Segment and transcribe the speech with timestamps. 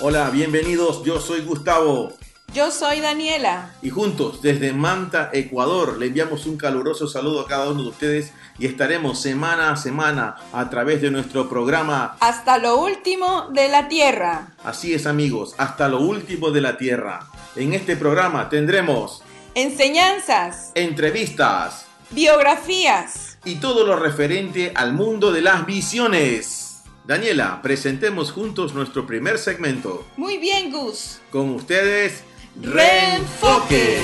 [0.00, 2.12] Hola, bienvenidos, yo soy Gustavo
[2.54, 3.74] Yo soy Daniela.
[3.82, 8.32] y juntos desde Manta, Ecuador, le enviamos un caluroso saludo a cada uno de ustedes
[8.58, 13.88] y estaremos semana a semana a través de nuestro programa Hasta lo último de la
[13.88, 14.54] tierra.
[14.64, 17.26] Así es amigos, hasta lo último de la tierra.
[17.56, 19.22] En este programa tendremos
[19.54, 23.38] Enseñanzas, entrevistas biografías.
[23.44, 26.67] y todo lo referente al mundo de las visiones.
[27.08, 30.04] Daniela, presentemos juntos nuestro primer segmento.
[30.18, 31.20] Muy bien, Gus.
[31.30, 32.22] Con ustedes,
[32.60, 33.96] Reenfoque.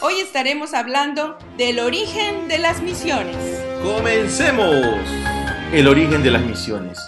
[0.00, 3.36] Hoy estaremos hablando del origen de las misiones.
[3.82, 4.86] Comencemos.
[5.72, 7.00] El origen de las misiones.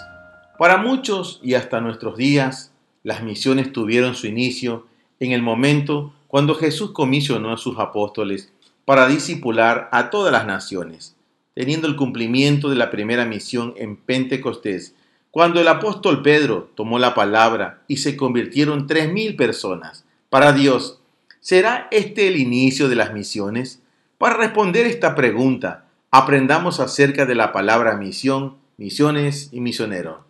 [0.57, 4.87] Para muchos y hasta nuestros días, las misiones tuvieron su inicio
[5.21, 8.51] en el momento cuando Jesús comisionó a sus apóstoles
[8.83, 11.15] para discipular a todas las naciones,
[11.53, 14.95] teniendo el cumplimiento de la primera misión en Pentecostés,
[15.31, 20.05] cuando el apóstol Pedro tomó la palabra y se convirtieron tres mil personas.
[20.29, 20.99] Para Dios,
[21.39, 23.81] ¿será este el inicio de las misiones?
[24.17, 30.25] Para responder esta pregunta, aprendamos acerca de la palabra misión, misiones y misionero.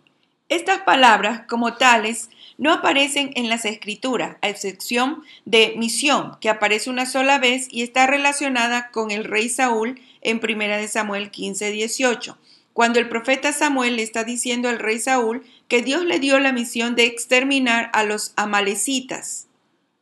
[0.50, 2.28] Estas palabras, como tales,
[2.58, 7.82] no aparecen en las escrituras, a excepción de misión, que aparece una sola vez y
[7.82, 12.36] está relacionada con el rey Saúl en 1 Samuel 15, 18,
[12.80, 16.50] cuando el profeta Samuel le está diciendo al rey Saúl que Dios le dio la
[16.50, 19.48] misión de exterminar a los amalecitas.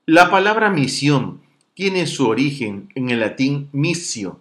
[0.06, 1.40] La palabra misión
[1.74, 4.38] tiene su origen en el latín missio,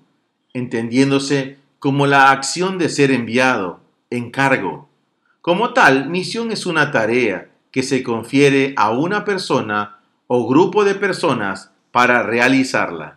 [0.54, 3.80] entendiéndose como la acción de ser enviado,
[4.12, 4.88] encargo.
[5.42, 9.98] Como tal, misión es una tarea que se confiere a una persona
[10.28, 13.17] o grupo de personas para realizarla.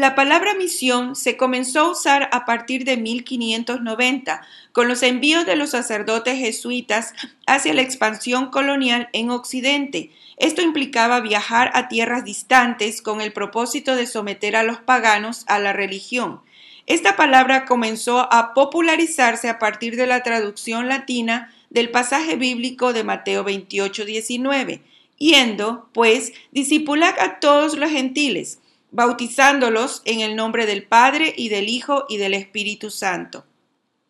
[0.00, 4.40] La palabra misión se comenzó a usar a partir de 1590,
[4.72, 7.12] con los envíos de los sacerdotes jesuitas
[7.46, 10.10] hacia la expansión colonial en Occidente.
[10.38, 15.58] Esto implicaba viajar a tierras distantes con el propósito de someter a los paganos a
[15.58, 16.40] la religión.
[16.86, 23.04] Esta palabra comenzó a popularizarse a partir de la traducción latina del pasaje bíblico de
[23.04, 24.80] Mateo 28, 19.
[25.18, 28.60] Yendo, pues, discipulad a todos los gentiles,
[28.92, 33.44] bautizándolos en el nombre del Padre y del Hijo y del Espíritu Santo.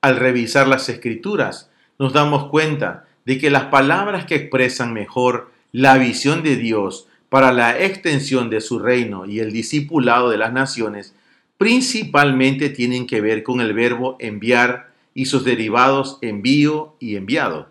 [0.02, 5.98] Al revisar las escrituras, nos damos cuenta de que las palabras que expresan mejor la
[5.98, 11.14] visión de Dios para la extensión de su reino y el discipulado de las naciones
[11.58, 17.68] principalmente tienen que ver con el verbo enviar y sus derivados envío y enviado.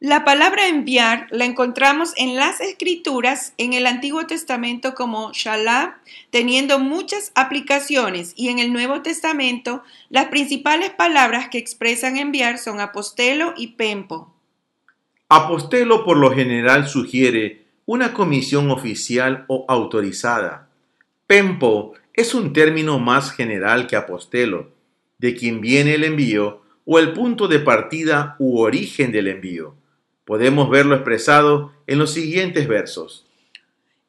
[0.00, 5.98] La palabra enviar la encontramos en las escrituras en el Antiguo Testamento como shalá,
[6.30, 12.78] teniendo muchas aplicaciones, y en el Nuevo Testamento las principales palabras que expresan enviar son
[12.78, 14.32] apostelo y pempo.
[15.28, 20.68] Apostelo por lo general sugiere una comisión oficial o autorizada.
[21.26, 24.70] Pempo es un término más general que apostelo,
[25.18, 29.74] de quien viene el envío o el punto de partida u origen del envío.
[30.28, 33.24] Podemos verlo expresado en los siguientes versos.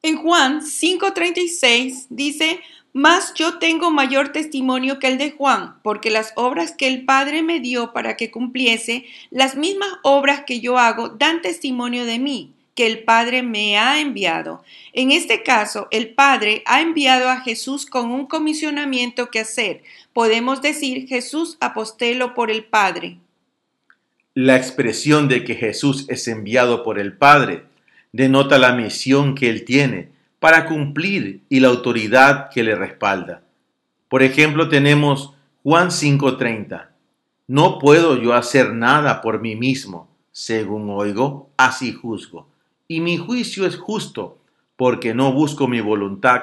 [0.02, 2.60] En Juan 5:36 dice,
[2.92, 7.42] Mas yo tengo mayor testimonio que el de Juan, porque las obras que el Padre
[7.42, 12.52] me dio para que cumpliese, las mismas obras que yo hago dan testimonio de mí,
[12.74, 14.62] que el Padre me ha enviado.
[14.92, 19.82] En este caso, el Padre ha enviado a Jesús con un comisionamiento que hacer.
[20.12, 23.16] Podemos decir Jesús apostelo por el Padre.
[24.34, 27.64] La expresión de que Jesús es enviado por el Padre
[28.12, 33.42] denota la misión que él tiene para cumplir y la autoridad que le respalda.
[34.08, 35.34] Por ejemplo, tenemos
[35.64, 36.90] Juan 5:30.
[37.48, 42.48] No puedo yo hacer nada por mí mismo, según oigo, así juzgo.
[42.86, 44.38] Y mi juicio es justo,
[44.76, 46.42] porque no busco mi voluntad,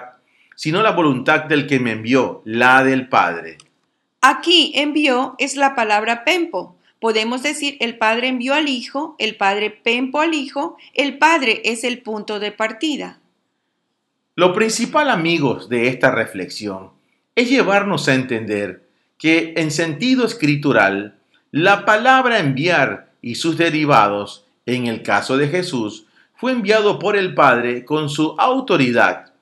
[0.56, 3.58] sino la voluntad del que me envió, la del Padre.
[4.22, 6.77] Aquí envió es la palabra pempo.
[7.00, 11.84] Podemos decir el Padre envió al Hijo, el Padre pempo al Hijo, el Padre es
[11.84, 13.20] el punto de partida.
[14.36, 16.92] Lo principal, amigos, de esta reflexión
[17.36, 21.16] es llevarnos a entender que en sentido escritural,
[21.52, 26.06] la palabra enviar y sus derivados, en el caso de Jesús,
[26.36, 29.34] fue enviado por el Padre con su autoridad.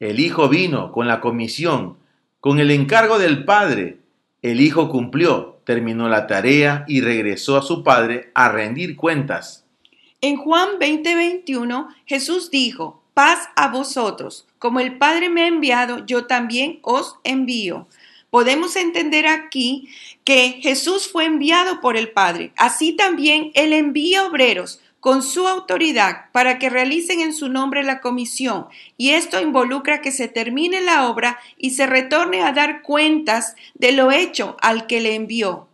[0.00, 1.96] El Hijo vino con la comisión,
[2.40, 3.98] con el encargo del Padre.
[4.42, 9.64] El Hijo cumplió, terminó la tarea y regresó a su Padre a rendir cuentas.
[10.20, 16.26] En Juan 20:21 Jesús dijo, paz a vosotros, como el Padre me ha enviado, yo
[16.26, 17.86] también os envío.
[18.30, 19.88] Podemos entender aquí
[20.24, 22.50] que Jesús fue enviado por el Padre.
[22.56, 28.00] Así también Él envía obreros con su autoridad para que realicen en su nombre la
[28.00, 28.66] comisión,
[28.96, 33.92] y esto involucra que se termine la obra y se retorne a dar cuentas de
[33.92, 35.68] lo hecho al que le envió.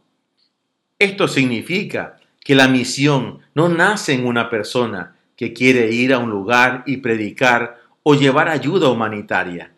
[0.98, 6.30] Esto significa que la misión no nace en una persona que quiere ir a un
[6.30, 9.72] lugar y predicar o llevar ayuda humanitaria.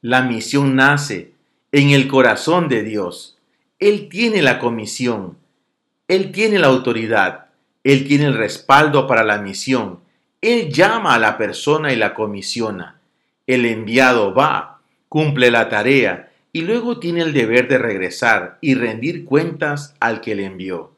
[0.00, 1.32] La misión nace
[1.70, 3.36] en el corazón de Dios.
[3.78, 5.36] Él tiene la comisión,
[6.08, 7.45] Él tiene la autoridad
[7.86, 10.00] él tiene el respaldo para la misión.
[10.40, 12.98] Él llama a la persona y la comisiona.
[13.46, 19.24] El enviado va, cumple la tarea y luego tiene el deber de regresar y rendir
[19.24, 20.96] cuentas al que le envió.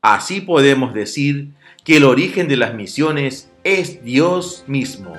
[0.00, 1.48] Así podemos decir
[1.82, 5.14] que el origen de las misiones es Dios mismo.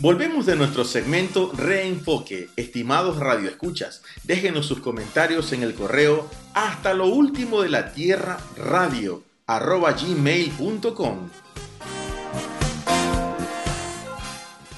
[0.00, 2.50] Volvemos de nuestro segmento Reenfoque.
[2.54, 9.24] Estimados radioescuchas, déjenos sus comentarios en el correo hasta lo último de la tierra radio
[9.48, 11.30] arroba gmail.com.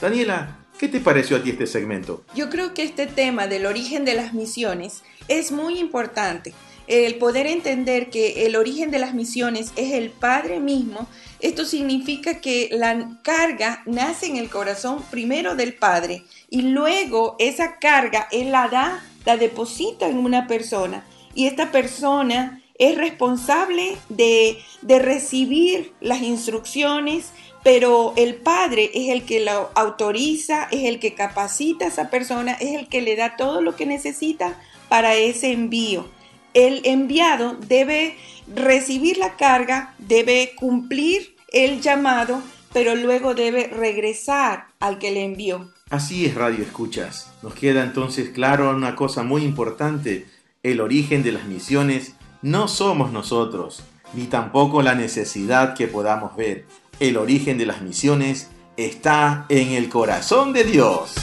[0.00, 2.24] Daniela, ¿qué te pareció a ti este segmento?
[2.34, 6.54] Yo creo que este tema del origen de las misiones es muy importante.
[6.90, 11.08] El poder entender que el origen de las misiones es el Padre mismo
[11.40, 17.78] esto significa que la carga nace en el corazón primero del Padre y luego esa
[17.78, 24.58] carga Él la da, la deposita en una persona y esta persona es responsable de,
[24.82, 27.30] de recibir las instrucciones,
[27.62, 32.52] pero el Padre es el que lo autoriza, es el que capacita a esa persona,
[32.52, 34.58] es el que le da todo lo que necesita
[34.90, 36.06] para ese envío.
[36.54, 38.16] El enviado debe
[38.54, 42.42] recibir la carga, debe cumplir el llamado,
[42.72, 45.70] pero luego debe regresar al que le envió.
[45.90, 47.32] Así es, Radio Escuchas.
[47.42, 50.26] Nos queda entonces claro una cosa muy importante.
[50.62, 53.82] El origen de las misiones no somos nosotros,
[54.14, 56.66] ni tampoco la necesidad que podamos ver.
[57.00, 61.14] El origen de las misiones está en el corazón de Dios.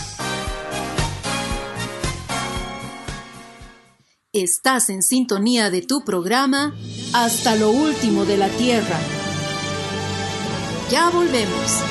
[4.44, 6.76] Estás en sintonía de tu programa
[7.12, 9.00] Hasta lo último de la Tierra.
[10.92, 11.82] Ya volvemos.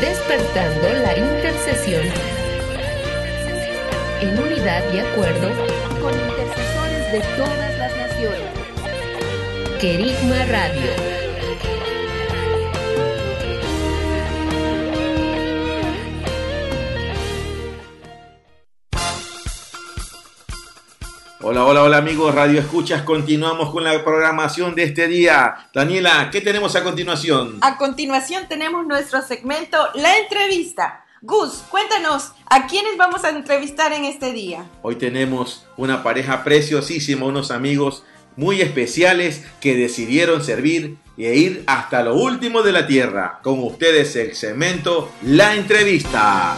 [0.00, 2.02] Despertando la intercesión.
[4.20, 5.48] En unidad y acuerdo
[6.00, 8.52] Con intercesores de todas las naciones.
[9.80, 11.21] Querigma Radio.
[21.52, 23.02] Hola, hola, hola amigos Radio Escuchas.
[23.02, 25.68] Continuamos con la programación de este día.
[25.74, 27.58] Daniela, ¿qué tenemos a continuación?
[27.60, 31.04] A continuación tenemos nuestro segmento La entrevista.
[31.20, 34.64] Gus, cuéntanos, ¿a quiénes vamos a entrevistar en este día?
[34.80, 38.02] Hoy tenemos una pareja preciosísima, unos amigos
[38.34, 43.40] muy especiales que decidieron servir e ir hasta lo último de la tierra.
[43.42, 46.56] Con ustedes el segmento La entrevista.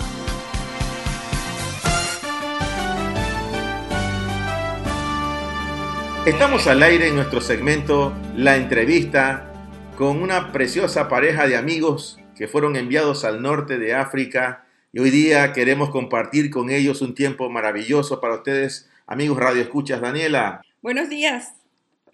[6.27, 9.53] Estamos al aire en nuestro segmento La entrevista
[9.95, 15.11] con una preciosa pareja de amigos que fueron enviados al norte de África y hoy
[15.11, 20.01] día queremos compartir con ellos un tiempo maravilloso para ustedes, amigos Radio Escuchas.
[20.01, 20.63] Daniela.
[20.81, 21.57] Buenos días,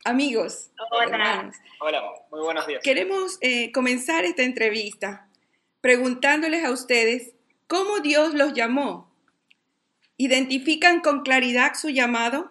[0.04, 0.70] amigos.
[0.90, 1.04] Hola.
[1.04, 1.56] hermanos.
[1.80, 2.02] Hola,
[2.32, 2.80] muy buenos días.
[2.82, 5.28] Queremos eh, comenzar esta entrevista
[5.80, 7.30] preguntándoles a ustedes
[7.68, 9.08] cómo Dios los llamó.
[10.16, 12.50] ¿Identifican con claridad su llamado?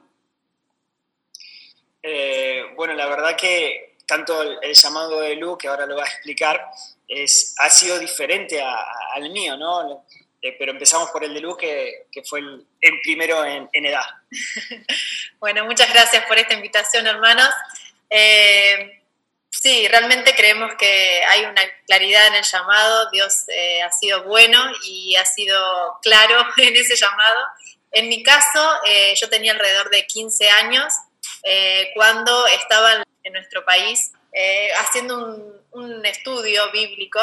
[2.01, 6.07] Eh, bueno, la verdad que tanto el, llamado de Lu, que ahora lo va a
[6.07, 6.65] explicar,
[7.07, 10.05] es, ha sido diferente al mío, ¿no?
[10.41, 12.65] Eh, pero empezamos por el de Lu, que, que fue el,
[13.03, 14.05] primero en, edad.
[15.39, 17.49] Bueno, muchas gracias por esta invitación, hermanos.
[18.09, 19.03] Eh,
[19.49, 23.09] sí, realmente creemos que hay una claridad en el llamado.
[23.11, 23.45] Dios
[23.85, 27.39] ha sido bueno y ha sido claro en ese llamado.
[27.91, 28.81] En mi caso,
[29.19, 30.93] yo tenía alrededor de 15 años
[31.43, 37.19] eh, cuando estaba en nuestro país eh, haciendo un, un estudio bíblico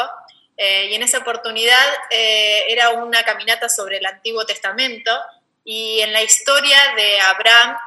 [0.59, 5.11] y en esa oportunidad era una caminata sobre el Antiguo Testamento
[5.63, 7.77] y en la historia de Abraham,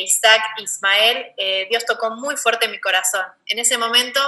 [0.00, 1.34] Isaac, Ismael,
[1.68, 3.26] Dios tocó muy fuerte mi corazón.
[3.44, 4.22] En ese momento,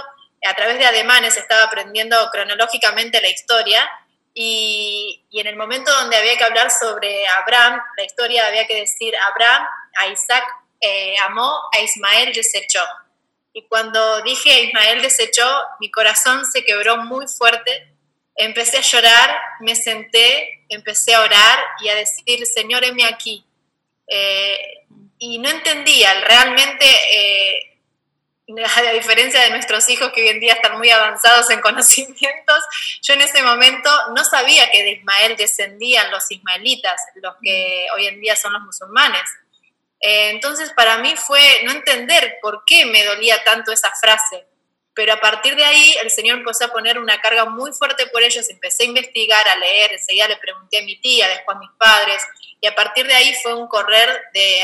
[0.46, 3.88] a través de ademanes, estaba aprendiendo cronológicamente la historia
[4.38, 9.14] y, en el momento donde había que hablar sobre Abraham, la historia había que decir,
[9.32, 10.44] Abraham a Isaac
[10.80, 12.82] eh, amó, a Ismael desechó.
[13.52, 15.48] Y cuando dije a Ismael desechó,
[15.80, 17.88] mi corazón se quebró muy fuerte.
[18.34, 23.44] Empecé a llorar, me senté, empecé a orar y a decir, Señor, heme aquí.
[24.06, 24.84] Eh,
[25.18, 27.76] y no entendía, realmente eh,
[28.76, 32.64] a diferencia de nuestros hijos que hoy en día están muy avanzados en conocimientos,
[33.02, 38.06] yo en ese momento no sabía que de Ismael descendían los ismaelitas, los que hoy
[38.06, 39.22] en día son los musulmanes.
[40.06, 44.46] Eh, entonces para mí fue no entender por qué me dolía tanto esa frase,
[44.94, 48.22] pero a partir de ahí el Señor empezó a poner una carga muy fuerte por
[48.22, 51.70] ellos, empecé a investigar, a leer, enseguida le pregunté a mi tía, después a mis
[51.76, 52.22] padres,
[52.60, 54.60] y a partir de ahí fue un correr de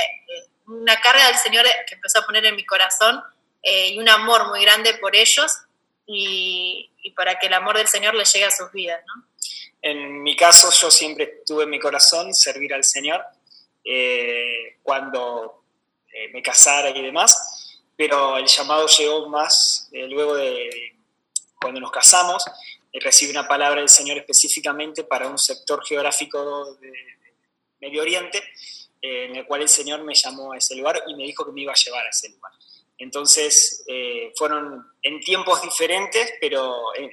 [0.68, 3.20] una carga del Señor que empezó a poner en mi corazón
[3.64, 5.58] eh, y un amor muy grande por ellos
[6.06, 9.02] y, para que el amor del Señor les llegue a sus vidas.
[9.08, 9.24] ¿no?
[9.82, 13.24] En mi caso, yo siempre tuve en mi corazón servir al Señor
[13.84, 15.64] eh, cuando
[16.12, 20.96] eh, me casara y demás, pero el llamado llegó más luego de,
[21.60, 22.44] cuando nos casamos
[22.90, 26.92] y recibí una palabra del Señor específicamente para un sector geográfico de,
[27.80, 28.40] Medio Oriente,
[29.00, 31.62] en el cual el Señor me llamó a ese lugar y me dijo que me
[31.62, 32.52] iba a llevar a ese lugar.
[33.02, 37.10] Entonces, eh, fueron en tiempos diferentes, pero en,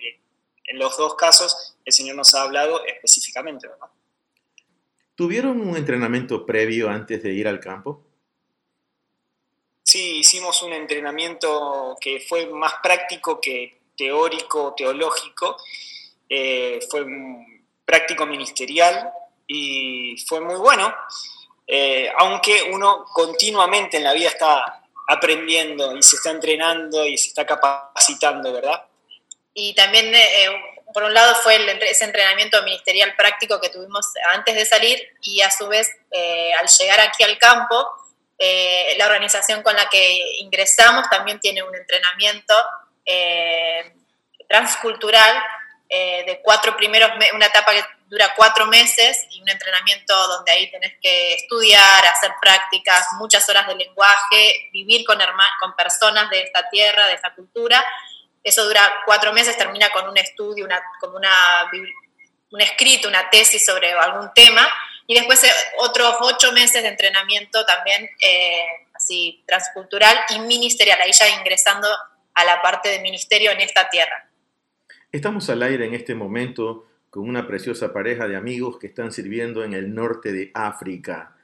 [0.77, 3.87] los dos casos el Señor nos ha hablado específicamente, ¿verdad?
[5.19, 8.05] ¿Tuvieron un entrenamiento previo antes de ir al campo?
[9.83, 15.57] Sí, hicimos un entrenamiento que fue más práctico que teórico, teológico.
[16.29, 17.05] Eh, fue
[17.83, 19.11] práctico ministerial
[19.45, 20.95] y fue muy bueno,
[21.67, 27.27] eh, aunque uno continuamente en la vida está aprendiendo y se está entrenando y se
[27.27, 28.85] está capacitando, ¿verdad?
[29.53, 31.55] Y también, eh, por un lado, fue
[31.89, 36.67] ese entrenamiento ministerial práctico que tuvimos antes de salir y a su vez, eh, al
[36.67, 37.91] llegar aquí al campo,
[38.37, 42.53] eh, la organización con la que ingresamos también tiene un entrenamiento
[44.47, 45.43] transcultural
[45.89, 50.93] de cuatro primeros, una etapa que dura cuatro meses y un entrenamiento donde ahí tenés
[51.01, 55.17] que estudiar, hacer prácticas, muchas horas de lenguaje, vivir con
[55.75, 57.85] personas de esta tierra, de esta cultura.
[58.43, 61.69] Eso dura cuatro meses, termina con un estudio, una, como una,
[62.51, 64.67] un escrito, una tesis sobre algún tema,
[65.07, 68.61] y después eh, otros ocho meses de entrenamiento también eh,
[68.93, 71.87] así transcultural y ministerial, ahí ya ingresando
[72.33, 74.29] a la parte de ministerio en esta tierra.
[75.11, 79.63] Estamos al aire en este momento con una preciosa pareja de amigos que están sirviendo
[79.63, 81.35] en el norte de África.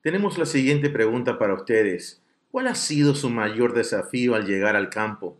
[0.00, 2.22] Tenemos la siguiente pregunta para ustedes.
[2.50, 5.36] ¿Cuál ha sido su mayor desafío al llegar al campo?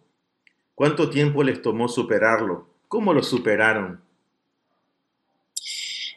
[0.78, 2.68] ¿Cuánto tiempo les tomó superarlo?
[2.86, 4.00] ¿Cómo lo superaron?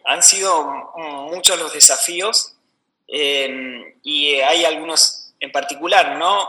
[0.05, 0.91] Han sido
[1.31, 2.53] muchos los desafíos
[3.07, 6.47] eh, y hay algunos en particular, ¿no?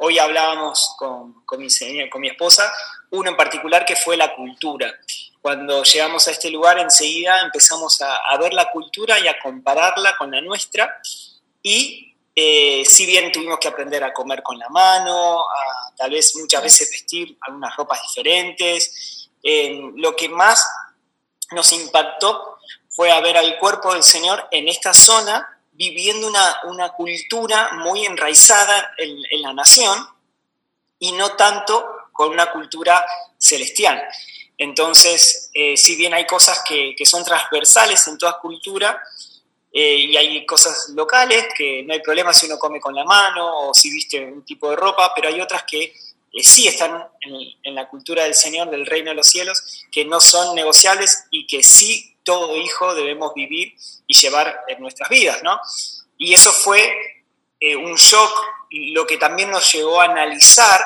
[0.00, 1.68] Hoy hablábamos con, con, mi,
[2.10, 2.70] con mi esposa,
[3.08, 4.92] uno en particular que fue la cultura.
[5.40, 10.30] Cuando llegamos a este lugar, enseguida empezamos a, ver la cultura y a compararla con
[10.30, 11.00] la nuestra.
[11.62, 12.03] Y
[12.36, 16.62] eh, si bien tuvimos que aprender a comer con la mano, a tal vez muchas
[16.62, 20.66] veces vestir algunas ropas diferentes, eh, lo que más
[21.52, 27.72] nos impactó fue a ver al cuerpo del Señor en esta zona viviendo una, cultura
[27.74, 30.06] muy enraizada en, la nación
[30.98, 33.04] y no tanto con una cultura
[33.38, 34.02] celestial.
[34.56, 39.02] Entonces, eh, si bien hay cosas que, son transversales en toda cultura,
[39.76, 43.68] eh, y hay cosas locales que no hay problema si uno come con la mano
[43.68, 47.74] o si viste un tipo de ropa, pero hay otras que eh, sí están en,
[47.74, 51.64] la cultura del Señor, del reino de los cielos, que no son negociables y que
[51.64, 53.74] sí todo hijo debemos vivir
[54.06, 55.58] y llevar en nuestras vidas, ¿no?
[56.18, 57.24] Y eso fue
[57.82, 58.30] un shock,
[58.70, 60.80] lo que también nos llevó a analizar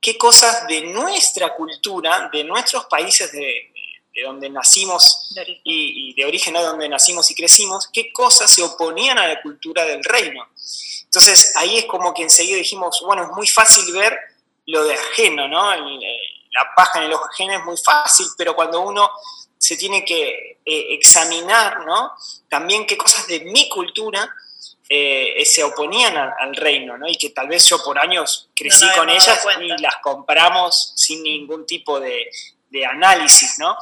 [0.00, 3.73] qué cosas de nuestra cultura, de nuestros países de,
[4.22, 9.26] donde nacimos y, de origen de donde nacimos y crecimos, qué cosas se oponían a
[9.26, 10.46] la cultura del reino.
[11.04, 14.16] Entonces ahí es como que enseguida dijimos, bueno, es muy fácil ver
[14.66, 15.72] lo de ajeno, ¿no?
[15.72, 16.18] Eh,
[16.52, 19.10] la paja en el ojo ajeno es muy fácil, pero cuando uno
[19.58, 22.12] se tiene que eh, examinar, ¿no?
[22.48, 24.32] También qué cosas de mi cultura
[24.88, 27.08] eh, se oponían al, reino, ¿no?
[27.08, 31.66] Y que tal vez yo por años crecí con ellas y las compramos sin ningún
[31.66, 32.30] tipo de,
[32.74, 33.78] de análisis, ¿no?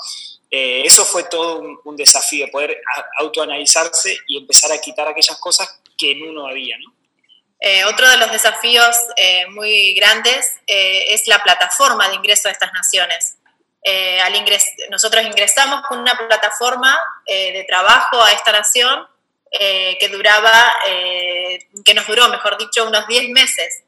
[0.51, 2.79] Eh, eso fue todo un, desafío, poder
[3.19, 6.93] autoanalizarse y empezar a quitar aquellas cosas que en uno había, ¿no?
[7.59, 12.73] Eh, otro de los desafíos eh, muy grandes es la plataforma de ingreso a estas
[12.73, 13.37] naciones.
[14.25, 14.35] al
[14.91, 19.07] nosotros ingresamos con una plataforma de trabajo a esta nación
[19.51, 20.73] que duraba,
[21.85, 23.85] que nos duró, mejor dicho, unos 10 meses.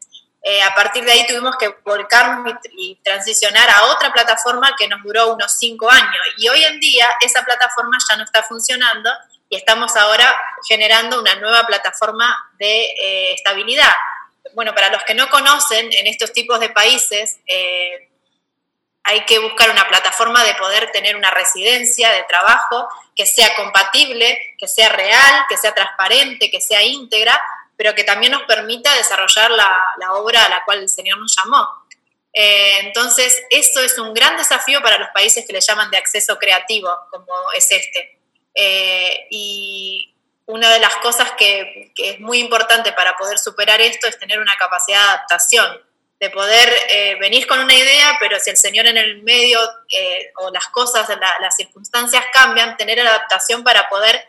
[0.46, 5.02] Eh, a partir de ahí tuvimos que volcarnos y, transicionar a otra plataforma que nos
[5.02, 6.22] duró unos cinco años.
[6.36, 9.10] Y hoy en día esa plataforma ya no está funcionando
[9.48, 13.92] y estamos ahora generando una nueva plataforma de eh, estabilidad.
[14.52, 18.10] Bueno, para los que no conocen, en estos tipos de países eh,
[19.02, 22.86] hay que buscar una plataforma de poder tener una residencia de trabajo
[23.16, 27.40] que sea compatible, que sea real, que sea transparente, que sea íntegra,
[27.76, 31.68] pero que también nos permita desarrollar la, obra a la cual el Señor nos llamó.
[32.32, 36.38] Eh, entonces, esto es un gran desafío para los países que le llaman de acceso
[36.38, 38.18] creativo, como es este.
[38.54, 40.14] Eh, y
[40.46, 44.56] una de las cosas que, es muy importante para poder superar esto es tener una
[44.56, 45.80] capacidad de adaptación,
[46.20, 49.58] de poder eh, venir con una idea, pero si el Señor en el medio
[50.38, 51.08] o las cosas,
[51.40, 54.28] las circunstancias cambian, tener adaptación para poder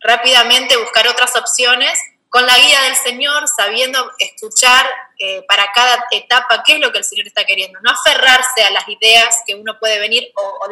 [0.00, 1.98] rápidamente buscar otras opciones
[2.34, 4.84] con la guía del Señor, sabiendo escuchar
[5.20, 8.72] eh, para cada etapa qué es lo que el Señor está queriendo, no aferrarse a
[8.72, 10.66] las ideas que uno puede venir o,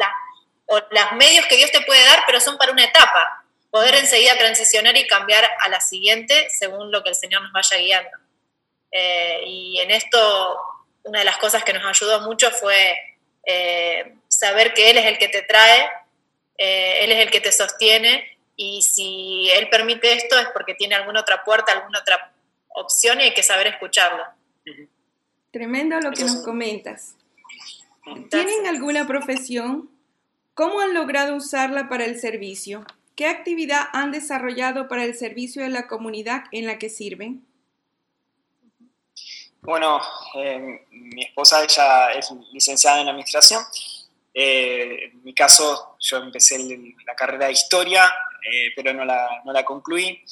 [0.67, 4.97] los medios que Dios te puede dar, pero son para una etapa, poder enseguida transicionar
[4.97, 8.17] y cambiar a la siguiente según lo que el Señor nos vaya guiando.
[8.91, 10.59] Eh, y en esto,
[11.03, 12.93] una de las cosas que nos ayudó mucho fue
[13.45, 15.89] eh, saber que Él es el que te trae,
[16.57, 21.21] Él es el que te sostiene y si él permite esto es porque tiene alguna
[21.21, 22.33] otra puerta, alguna otra
[22.69, 24.23] opción y hay que saber escucharlo.
[25.51, 27.15] Tremendo lo que nos comentas.
[28.29, 29.89] ¿Tienen alguna profesión?
[30.53, 32.85] ¿Cómo han logrado usarla para el servicio?
[33.15, 37.45] ¿Qué actividad han desarrollado para el servicio de la comunidad en la que sirven?
[39.61, 40.01] Bueno,
[40.35, 43.63] eh, mi esposa ella es licenciada en administración.
[44.33, 46.57] Eh, en mi caso, yo empecé
[47.05, 48.11] la carrera de historia
[48.51, 50.23] eh, pero no la, no la concluí.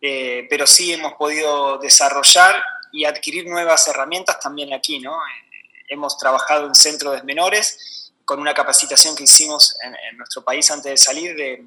[0.00, 5.12] Eh, pero sí hemos podido desarrollar y adquirir nuevas herramientas también aquí, ¿no?
[5.12, 10.70] Eh, hemos trabajado en centros de menores con una capacitación que hicimos en, nuestro país
[10.70, 11.64] antes de salir de,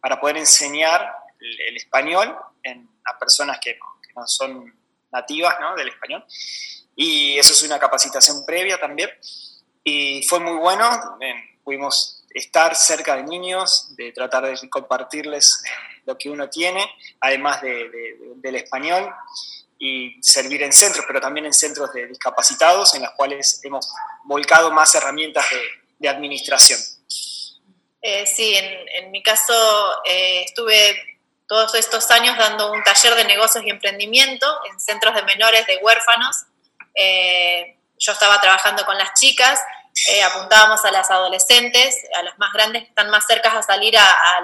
[0.00, 2.36] para poder enseñar el, español
[3.04, 3.78] a personas que
[4.14, 4.74] no, son
[5.10, 5.74] nativas ¿no?
[5.76, 6.24] del español.
[6.94, 9.10] Y eso es una capacitación previa también.
[9.84, 11.18] Y fue muy bueno,
[11.64, 15.62] pudimos estar cerca de niños, de tratar de compartirles
[16.04, 16.84] lo que uno tiene,
[17.20, 19.12] además del español,
[19.78, 23.92] y servir en centros, pero también en centros de discapacitados, en los cuales hemos
[24.24, 25.44] volcado más herramientas
[25.98, 26.80] de, administración.
[28.00, 29.54] Eh, sí, en, mi caso
[30.04, 35.22] eh, estuve todos estos años dando un taller de negocios y emprendimiento en centros de
[35.22, 36.36] menores de huérfanos.
[36.94, 39.60] Eh, yo estaba trabajando con las chicas
[40.08, 43.96] eh, apuntábamos a las adolescentes, a las más grandes que están más cercas a salir
[43.96, 44.40] a,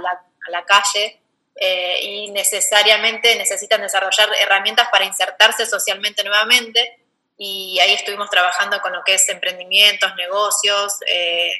[0.50, 1.20] la, calle
[1.56, 6.98] eh, y necesariamente necesitan desarrollar herramientas para insertarse socialmente nuevamente.
[7.36, 11.50] Y ahí estuvimos trabajando con lo que es emprendimientos, negocios, eh,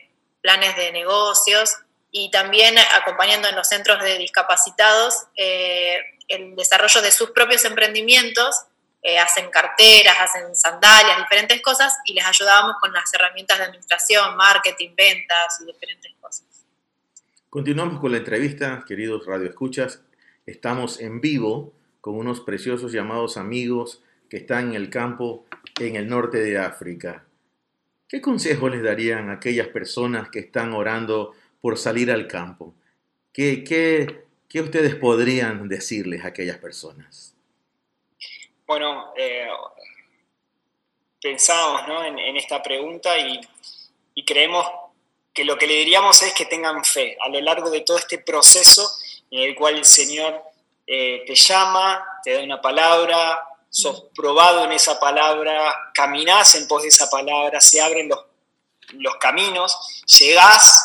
[0.43, 1.77] planes de negocios
[2.11, 8.55] y también acompañando en los centros de discapacitados el desarrollo de sus propios emprendimientos
[9.03, 14.37] eh, hacen carteras, hacen sandalias, diferentes cosas, y les ayudábamos con las herramientas de administración,
[14.37, 16.47] marketing, ventas y diferentes cosas.
[17.49, 20.03] Continuamos con la entrevista, queridos radioescuchas.
[20.45, 25.47] Estamos en vivo con unos preciosos llamados amigos que están en el campo
[25.81, 27.25] en el norte de África.
[28.09, 32.75] ¿Qué consejo les darían aquellas personas que están orando por salir al campo?
[33.33, 37.38] ¿Qué, qué, qué ustedes podrían decirles a aquellas personas?
[38.69, 39.49] Bueno, eh,
[41.23, 43.41] pensamos en, esta pregunta y,
[44.27, 44.67] creemos
[45.33, 48.19] que lo que le diríamos es que tengan fe a lo largo de todo este
[48.19, 48.87] proceso
[49.31, 50.43] en el cual el Señor
[50.87, 56.83] eh, te llama, te da una palabra, sos probado en esa palabra, caminás en pos
[56.83, 58.23] de esa palabra, se abren los,
[58.93, 60.85] los caminos, llegás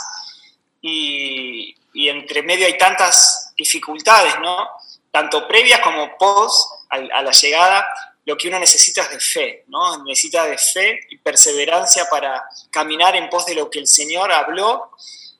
[0.81, 4.69] y, y entre medio hay tantas dificultades, ¿no?
[5.11, 7.87] Tanto previas como post a, la llegada,
[8.25, 10.03] lo que uno necesita es de fe, ¿no?
[10.03, 14.91] Necesita de fe y perseverancia para caminar en pos de lo que el Señor habló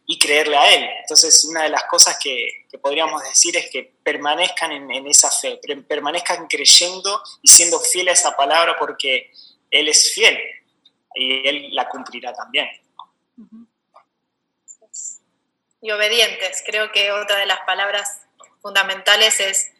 [0.05, 0.89] y creerle a Él.
[1.01, 6.47] Entonces, una de las cosas que, podríamos decir es que permanezcan en, esa fe, permanezcan
[6.47, 9.31] creyendo y siendo fieles a esa palabra porque
[9.69, 10.37] Él es fiel
[11.15, 12.67] y Él la cumplirá también.
[15.81, 16.63] Y obedientes.
[16.65, 18.21] Creo que otra de las palabras
[18.61, 19.72] fundamentales es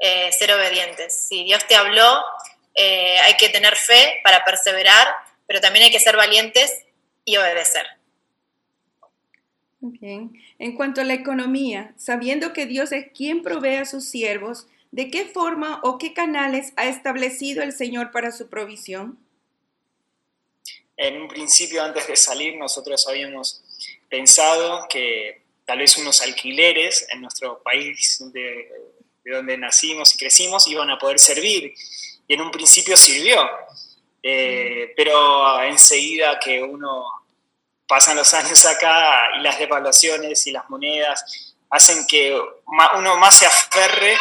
[0.00, 1.26] eh, ser obedientes.
[1.28, 2.22] Si Dios te habló,
[2.74, 5.08] eh, hay que tener fe para perseverar,
[5.46, 6.84] pero también hay que ser valientes
[7.24, 7.86] y obedecer.
[9.80, 10.32] Bien.
[10.58, 15.10] En cuanto a la economía, sabiendo que Dios es quien provee a sus siervos, ¿de
[15.10, 19.18] qué forma o qué canales ha establecido el Señor para su provisión?
[20.96, 23.62] En un principio, antes de salir, nosotros habíamos
[24.10, 28.68] pensado que tal vez unos alquileres en nuestro país de,
[29.24, 31.74] donde nacimos y crecimos iban a poder servir.
[32.26, 33.48] Y en un principio sirvió.
[34.22, 37.04] Eh, pero enseguida que uno
[37.86, 42.38] pasan los años acá y las devaluaciones y las monedas hacen que
[42.96, 44.16] uno más se aferre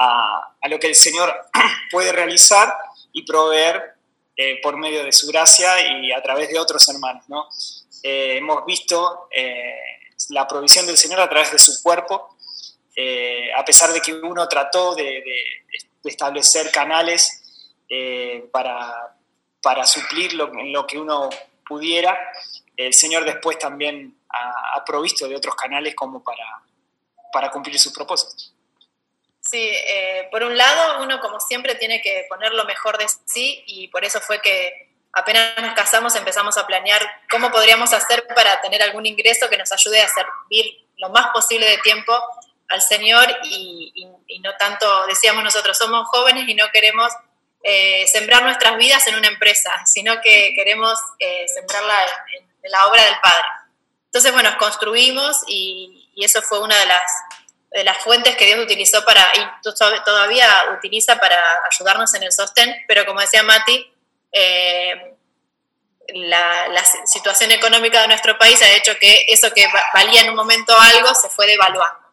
[0.00, 1.34] a, a lo que el Señor
[1.90, 2.72] puede realizar
[3.12, 3.94] y proveer
[4.36, 7.24] eh, por medio de su gracia y a través de otros hermanos.
[7.28, 7.48] ¿no?
[8.02, 9.76] Eh, hemos visto eh,
[10.30, 12.33] la provisión del Señor a través de su cuerpo,
[13.56, 15.22] a pesar de que uno trató de,
[16.04, 17.42] establecer canales
[18.52, 19.16] para,
[19.62, 21.30] para suplir lo, lo que uno
[21.66, 22.18] pudiera,
[22.76, 26.44] el Señor después también ha, ha provisto de otros canales como para,
[27.32, 28.54] para cumplir sus propósitos.
[29.40, 33.62] Sí, eh, por un lado, uno como siempre tiene que poner lo mejor de sí
[33.66, 38.60] y por eso fue que apenas nos casamos empezamos a planear cómo podríamos hacer para
[38.62, 42.18] tener algún ingreso que nos ayude a servir lo más posible de tiempo
[42.68, 43.92] al Señor y,
[44.26, 47.12] y, no tanto, decíamos nosotros, somos jóvenes y no queremos
[47.62, 52.02] eh, sembrar nuestras vidas en una empresa, sino que queremos eh, sembrarla
[52.36, 53.46] en, en, la obra del Padre.
[54.06, 57.10] Entonces, bueno, construimos y, y eso fue una de las
[57.74, 59.40] de las fuentes que Dios utilizó para, y
[60.04, 60.48] todavía
[60.78, 61.36] utiliza para
[61.70, 63.92] ayudarnos en el sostén, pero como decía Mati,
[64.30, 65.16] eh,
[66.08, 70.36] la, la, situación económica de nuestro país ha hecho que eso que valía en un
[70.36, 72.03] momento algo se fue devaluando.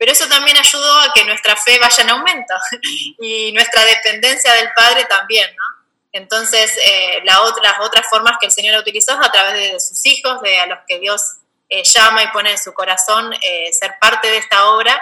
[0.00, 2.54] Pero eso también ayudó a que nuestra fe vaya en aumento
[3.20, 5.64] y nuestra dependencia del Padre también, ¿no?
[6.12, 7.38] Entonces, eh, las
[7.80, 10.78] otras formas que el Señor utilizó es a través de sus hijos, de a los
[10.88, 11.20] que Dios
[11.68, 14.98] eh, llama y pone en su corazón eh, ser parte de esta obra.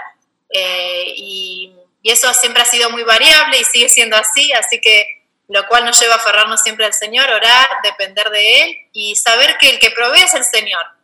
[0.50, 5.66] Y, y, eso siempre ha sido muy variable y sigue siendo así, así que lo
[5.68, 9.70] cual nos lleva a aferrarnos siempre al Señor, orar, depender de Él y saber que
[9.70, 10.97] el que provee es el Señor.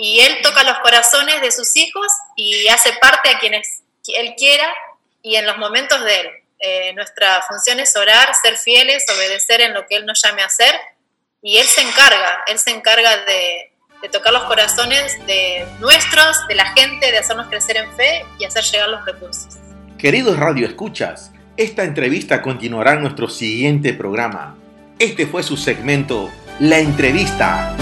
[0.00, 2.06] Y Él toca los corazones de sus hijos
[2.36, 4.72] y hace parte a quienes Él quiera
[5.24, 6.28] y en los momentos de Él.
[6.60, 10.46] Eh, nuestra función es orar, ser fieles, obedecer en lo que Él nos llame a
[10.46, 10.72] hacer
[11.42, 16.54] y Él se encarga, Él se encarga de, de tocar los corazones de nuestros, de
[16.54, 19.58] la gente, de hacernos crecer en fe y hacer llegar los recursos.
[19.98, 24.56] Queridos Radio Escuchas, esta entrevista continuará en nuestro siguiente programa.
[25.00, 26.30] Este fue su segmento,
[26.60, 27.76] La Entrevista.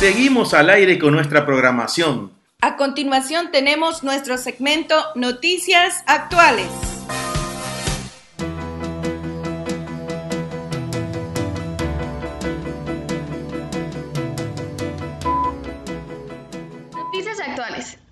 [0.00, 2.32] Seguimos al aire con nuestra programación.
[2.62, 6.70] A continuación tenemos nuestro segmento Noticias Actuales.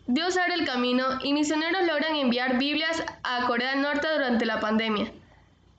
[0.06, 4.60] Dios abre el camino y misioneros logran enviar Biblias a Corea del Norte durante la
[4.60, 5.10] pandemia.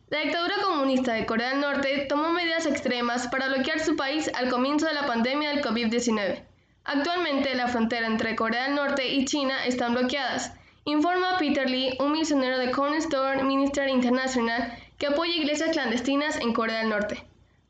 [0.09, 4.49] La dictadura comunista de Corea del Norte tomó medidas extremas para bloquear su país al
[4.49, 6.43] comienzo de la pandemia del COVID-19.
[6.83, 10.51] Actualmente la frontera entre Corea del Norte y China están bloqueadas,
[10.85, 16.79] informa Peter Lee, un misionero de Cornerstone Ministry International que apoya iglesias clandestinas en Corea
[16.79, 17.23] del Norte.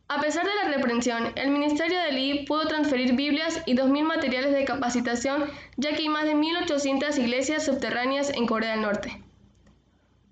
[0.08, 4.54] A pesar de la reprensión, el Ministerio de Lee pudo transferir Biblias y 2.000 materiales
[4.54, 5.43] de capacitación,
[5.75, 9.21] ya que hay más de 1.800 iglesias subterráneas en Corea del Norte.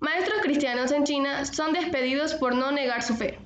[0.00, 3.38] Maestros cristianos en China son despedidos por no negar su fe.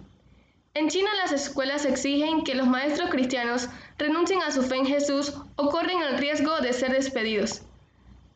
[0.75, 5.35] En China las escuelas exigen que los maestros cristianos renuncien a su fe en Jesús
[5.57, 7.63] o corren el riesgo de ser despedidos.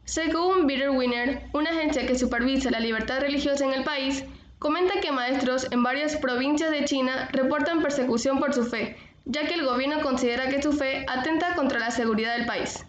[0.04, 4.24] Según Bitter Winner, una agencia que supervisa la libertad religiosa en el país,
[4.58, 9.52] Comenta que maestros en varias provincias de China reportan persecución por su fe, ya que
[9.52, 12.86] el gobierno considera que su fe atenta contra la seguridad del país.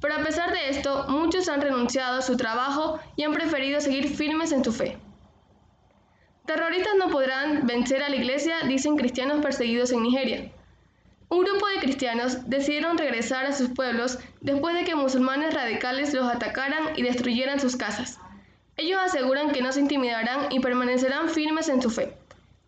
[0.00, 4.08] Pero a pesar de esto, muchos han renunciado a su trabajo y han preferido seguir
[4.14, 4.96] firmes en su fe.
[6.46, 10.50] Terroristas no podrán vencer a la iglesia, dicen cristianos perseguidos en Nigeria.
[11.28, 16.26] Un grupo de cristianos decidieron regresar a sus pueblos después de que musulmanes radicales los
[16.26, 18.18] atacaran y destruyeran sus casas.
[18.78, 22.16] Ellos aseguran que no se intimidarán y permanecerán firmes en su fe.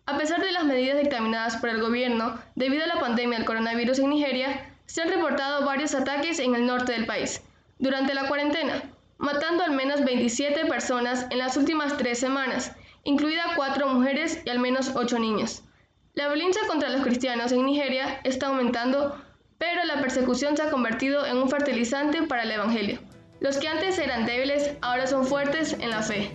[0.05, 3.97] A pesar de las medidas dictaminadas por el gobierno debido a la pandemia del coronavirus
[3.99, 7.41] en Nigeria, se han reportado varios ataques en el norte del país
[7.79, 8.83] durante la cuarentena,
[9.17, 12.73] matando al menos 27 personas en las últimas tres semanas,
[13.05, 15.63] incluidas cuatro mujeres y al menos ocho niños.
[16.13, 19.15] La violencia contra los cristianos en Nigeria está aumentando,
[19.57, 22.99] pero la persecución se ha convertido en un fertilizante para el Evangelio.
[23.39, 26.29] Los que antes eran débiles ahora son fuertes en la fe.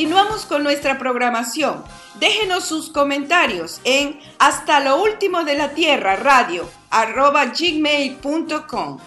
[0.00, 1.84] Continuamos con nuestra programación.
[2.18, 8.98] Déjenos sus comentarios en hasta lo último de la tierra radio arroba gmail.com.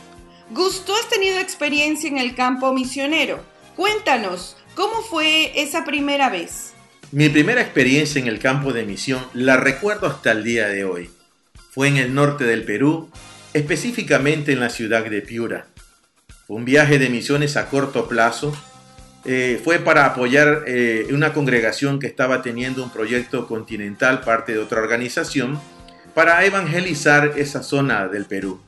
[0.52, 3.44] Gusto, has tenido experiencia en el campo misionero.
[3.76, 6.76] Cuéntanos, ¿cómo fue esa primera vez?
[7.12, 11.10] Mi primera experiencia en el campo de misión la recuerdo hasta el día de hoy.
[11.72, 13.10] Fue en el norte del Perú,
[13.56, 15.66] específicamente en la ciudad de Piura.
[16.48, 18.56] Un viaje de misiones a corto plazo
[19.26, 24.60] eh, fue para apoyar eh, una congregación que estaba teniendo un proyecto continental, parte de
[24.60, 25.60] otra organización,
[26.14, 28.60] para evangelizar esa zona del Perú.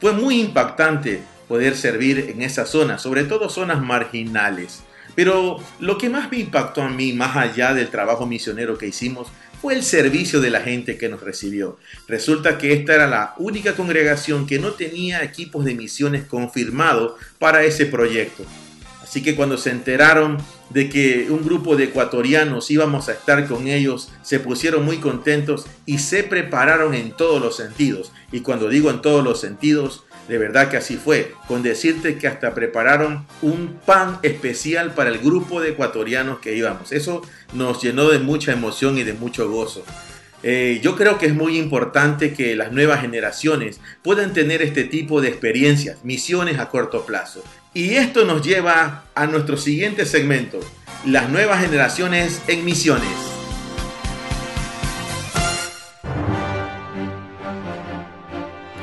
[0.00, 4.82] Fue muy impactante poder servir en esa zona, sobre todo zonas marginales.
[5.14, 9.28] Pero lo que más me impactó a mí, más allá del trabajo misionero que hicimos,
[9.60, 11.78] fue el servicio de la gente que nos recibió.
[12.06, 17.64] Resulta que esta era la única congregación que no tenía equipos de misiones confirmados para
[17.64, 18.44] ese proyecto.
[19.10, 23.66] Así que cuando se enteraron de que un grupo de ecuatorianos íbamos a estar con
[23.66, 28.12] ellos, se pusieron muy contentos y se prepararon en todos los sentidos.
[28.30, 32.28] Y cuando digo en todos los sentidos, de verdad que así fue, con decirte que
[32.28, 36.92] hasta prepararon un pan especial para el grupo de ecuatorianos que íbamos.
[36.92, 39.84] Eso nos llenó de mucha emoción y de mucho gozo.
[40.44, 45.20] Eh, yo creo que es muy importante que las nuevas generaciones puedan tener este tipo
[45.20, 47.42] de experiencias, misiones a corto plazo.
[47.72, 50.58] Y esto nos lleva a nuestro siguiente segmento,
[51.04, 53.08] las nuevas generaciones en misiones.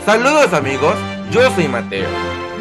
[0.05, 0.95] Saludos amigos,
[1.31, 2.07] yo soy Mateo.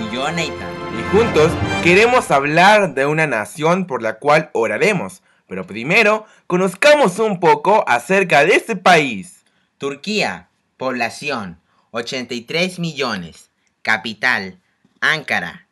[0.00, 0.74] Y yo Nathan.
[0.98, 1.52] Y juntos
[1.84, 5.22] queremos hablar de una nación por la cual oraremos.
[5.46, 9.44] Pero primero, conozcamos un poco acerca de este país.
[9.78, 11.60] Turquía, población
[11.92, 13.50] 83 millones,
[13.82, 14.58] capital
[15.00, 15.65] Ankara,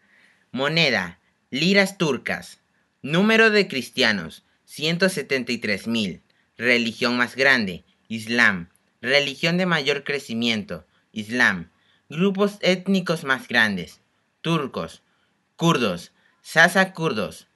[0.54, 1.18] Moneda,
[1.50, 2.60] liras turcas.
[3.02, 6.20] Número de cristianos, 173.000.
[6.56, 8.68] Religión más grande, Islam.
[9.00, 11.72] Religión de mayor crecimiento, Islam.
[12.08, 13.98] Grupos étnicos más grandes,
[14.42, 15.02] turcos,
[15.56, 17.48] kurdos, sasa kurdos,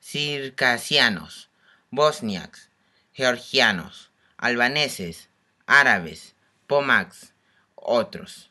[0.00, 1.50] circasianos,
[1.90, 2.70] bosniaks,
[3.12, 5.28] georgianos, albaneses,
[5.66, 6.34] árabes,
[6.66, 7.34] pomacs,
[7.74, 8.48] otros.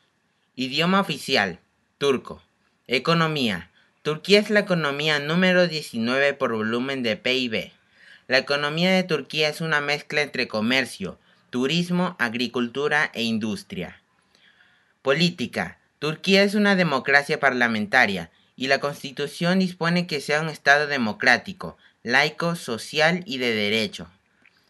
[0.54, 1.58] Idioma oficial,
[1.98, 2.40] turco.
[2.86, 3.72] Economía,
[4.06, 7.72] Turquía es la economía número 19 por volumen de PIB.
[8.28, 11.18] La economía de Turquía es una mezcla entre comercio,
[11.50, 14.00] turismo, agricultura e industria.
[15.02, 15.80] Política.
[15.98, 22.54] Turquía es una democracia parlamentaria y la constitución dispone que sea un Estado democrático, laico,
[22.54, 24.08] social y de derecho.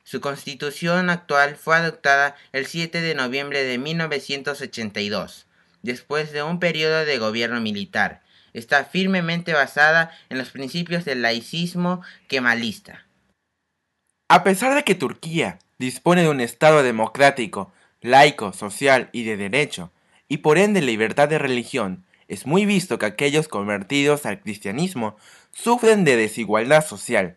[0.03, 5.45] Su constitución actual fue adoptada el 7 de noviembre de 1982,
[5.83, 8.23] después de un periodo de gobierno militar,
[8.59, 13.07] está firmemente basada en los principios del laicismo kemalista.
[14.29, 19.93] A pesar de que Turquía dispone de un Estado democrático, laico, social y de derecho,
[20.29, 25.17] y por ende libertad de religión, es muy visto que aquellos convertidos al cristianismo
[25.53, 27.37] sufren de desigualdad social,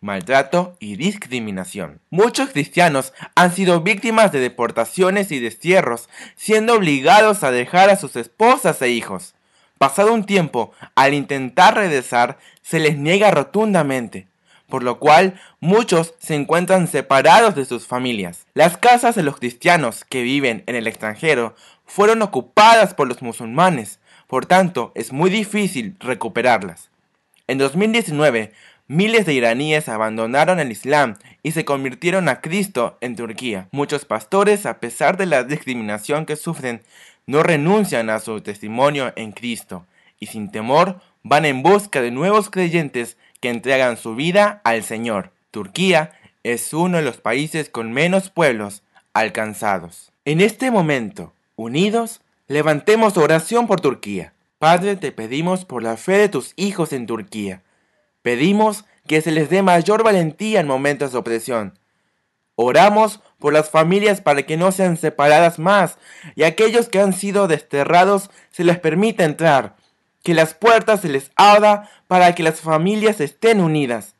[0.00, 2.00] maltrato y discriminación.
[2.08, 8.16] Muchos cristianos han sido víctimas de deportaciones y destierros, siendo obligados a dejar a sus
[8.16, 9.34] esposas e hijos.
[9.80, 14.28] Pasado un tiempo, al intentar regresar, se les niega rotundamente,
[14.68, 18.44] por lo cual muchos se encuentran separados de sus familias.
[18.52, 21.54] Las casas de los cristianos que viven en el extranjero
[21.86, 26.90] fueron ocupadas por los musulmanes, por tanto es muy difícil recuperarlas.
[27.46, 28.52] En 2019,
[28.90, 33.68] miles de iraníes abandonaron el Islam y se convirtieron a Cristo en Turquía.
[33.70, 36.82] Muchos pastores, a pesar de la discriminación que sufren,
[37.24, 39.86] no renuncian a su testimonio en Cristo
[40.18, 45.30] y sin temor van en busca de nuevos creyentes que entregan su vida al Señor.
[45.52, 46.10] Turquía
[46.42, 48.82] es uno de los países con menos pueblos
[49.14, 50.10] alcanzados.
[50.24, 54.32] En este momento, unidos, levantemos oración por Turquía.
[54.58, 57.62] Padre, te pedimos por la fe de tus hijos en Turquía.
[58.22, 61.78] Pedimos que se les dé mayor valentía en momentos de opresión.
[62.54, 65.98] Oramos por las familias para que no sean separadas más
[66.36, 69.76] y aquellos que han sido desterrados se les permita entrar.
[70.22, 74.14] que las puertas se les abra para que las familias estén unidas.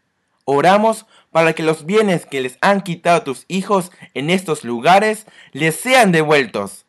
[0.46, 5.76] Oramos para que los bienes que les han quitado tus hijos en estos lugares les
[5.76, 6.86] sean devueltos.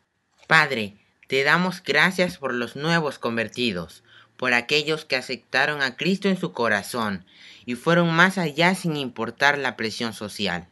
[0.47, 0.95] Padre,
[1.28, 4.04] te damos gracias por los nuevos convertidos,
[4.41, 7.25] por aquellos que aceptaron a Cristo en su corazón
[7.63, 10.65] y fueron más allá sin importar la presión social.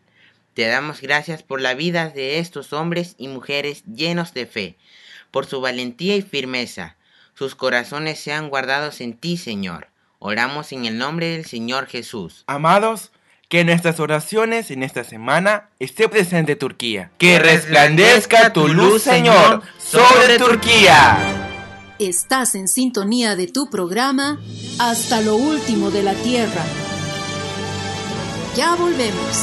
[0.55, 4.75] Te damos gracias por la vida de estos hombres y mujeres llenos de fe,
[5.29, 6.95] por su valentía y firmeza.
[7.35, 9.89] Sus corazones sean guardados en ti, Señor.
[10.17, 12.45] Oramos en el nombre del Señor Jesús.
[12.47, 13.11] Amados,
[13.49, 17.11] que en nuestras oraciones en esta semana esté presente Turquía.
[17.19, 21.48] Que resplandezca tu luz, Señor, sobre Turquía.
[21.99, 24.39] Estás en sintonía de tu programa
[24.79, 26.63] Hasta lo último de la Tierra.
[28.55, 29.35] Ya volvemos.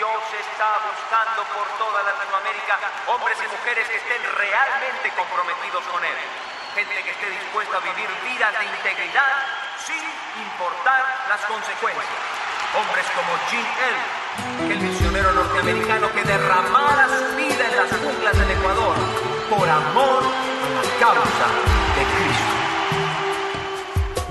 [0.00, 6.16] Dios está buscando por toda Latinoamérica hombres y mujeres que estén realmente comprometidos con Él.
[6.72, 9.44] Gente que esté dispuesta a vivir vidas de integridad
[9.84, 10.00] sin
[10.40, 12.16] importar las consecuencias.
[12.80, 18.50] Hombres como Jim Elliot, el misionero norteamericano que derramara su vida en las junglas del
[18.50, 20.22] Ecuador por amor
[20.64, 21.46] a la causa
[21.96, 22.54] de Cristo.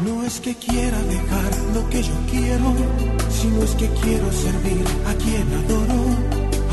[0.06, 2.74] No es que quiera dejar lo que yo quiero,
[3.30, 6.02] sino es que quiero servir a quien adoro,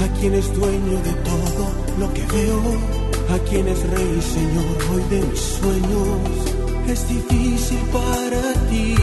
[0.05, 1.65] a quien es dueño de todo
[1.99, 2.61] lo que veo,
[3.35, 6.19] a quien es rey y señor hoy de mis sueños.
[6.89, 8.95] Es difícil para ti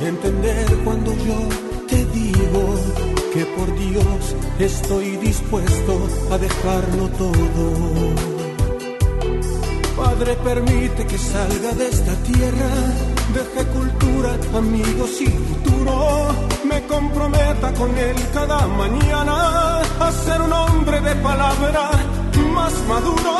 [0.00, 1.38] entender cuando yo
[1.88, 2.62] te digo
[3.32, 5.98] que por Dios estoy dispuesto
[6.30, 8.33] a dejarlo todo.
[10.16, 12.70] Padre, permite que salga de esta tierra,
[13.34, 16.28] deje cultura, amigos y futuro.
[16.70, 21.90] Me comprometa con él cada mañana a ser un hombre de palabra
[22.54, 23.32] más maduro.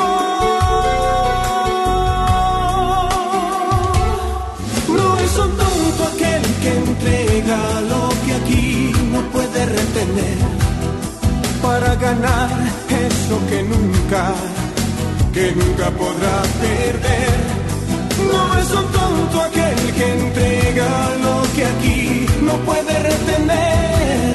[4.98, 7.58] No es un tonto aquel que entrega
[7.92, 10.38] lo que aquí no puede retener
[11.62, 12.50] para ganar
[12.88, 14.34] eso que nunca
[15.35, 17.37] que nunca podrá perder.
[18.31, 20.90] No es un tonto aquel que entrega
[21.25, 24.35] lo que aquí no puede retener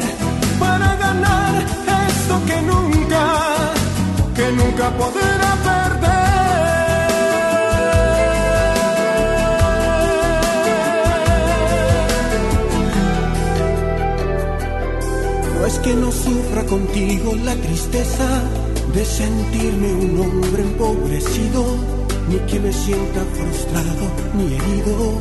[0.59, 1.55] para ganar
[2.09, 3.23] esto que nunca,
[4.35, 6.09] que nunca podrá perder.
[15.55, 18.27] No es que no sufra contigo la tristeza
[18.93, 21.63] de sentirme un hombre empobrecido,
[22.27, 25.13] ni que me sienta frustrado ni herido,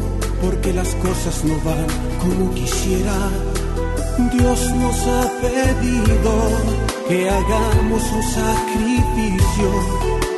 [0.43, 1.87] porque las cosas no van
[2.21, 3.15] como quisiera.
[4.33, 6.33] Dios nos ha pedido
[7.09, 9.69] que hagamos un sacrificio,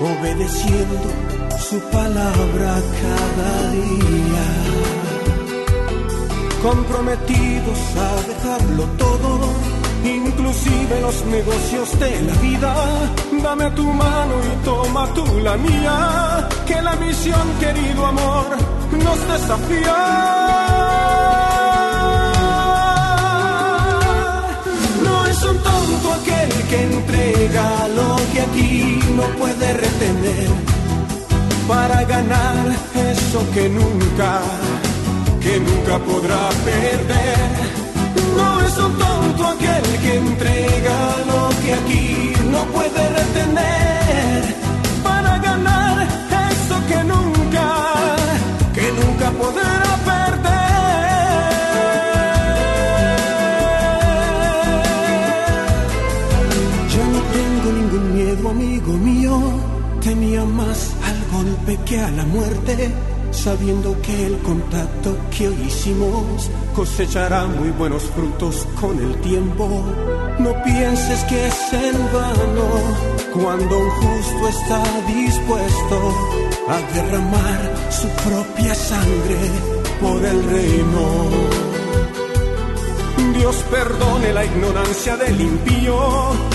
[0.01, 1.11] obedeciendo
[1.69, 4.47] su palabra cada día.
[6.63, 9.39] Comprometidos a dejarlo todo
[10.05, 12.75] inclusive los negocios de la vida.
[13.43, 18.47] Dame tu mano y toma tú la mía, que la misión, querido amor,
[19.05, 19.97] nos desafía.
[25.05, 30.49] No es un tonto aquel que entrega lo que aquí no puede retener
[31.69, 32.57] para ganar
[32.95, 34.41] eso que nunca,
[35.41, 37.80] que nunca podrá perder.
[38.37, 44.55] No es un tonto aquel que entrega lo que aquí no puede retener
[45.03, 46.07] para ganar
[46.53, 47.67] eso que nunca,
[48.75, 50.51] que nunca podrá perder.
[56.95, 59.41] Ya no tengo ningún miedo, amigo mío.
[60.01, 62.91] Tenía más al golpe que a la muerte
[63.33, 69.67] sabiendo que el contacto que hoy hicimos cosechará muy buenos frutos con el tiempo.
[70.39, 72.69] No pienses que es en vano
[73.33, 76.15] cuando un justo está dispuesto
[76.69, 79.39] a derramar su propia sangre
[80.01, 81.70] por el reino.
[83.41, 85.97] Dios perdone la ignorancia del impío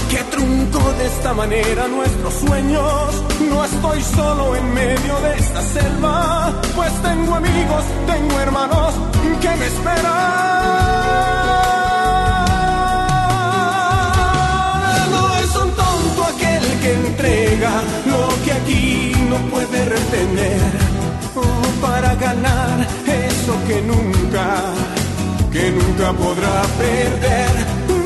[0.08, 3.24] que truncó de esta manera nuestros sueños.
[3.50, 8.94] No estoy solo en medio de esta selva, pues tengo amigos, tengo hermanos
[9.42, 10.12] que me esperan.
[15.10, 20.62] No es un tonto aquel que entrega lo que aquí no puede retener
[21.34, 25.05] oh, para ganar eso que nunca
[25.56, 27.54] que nunca podrá perder.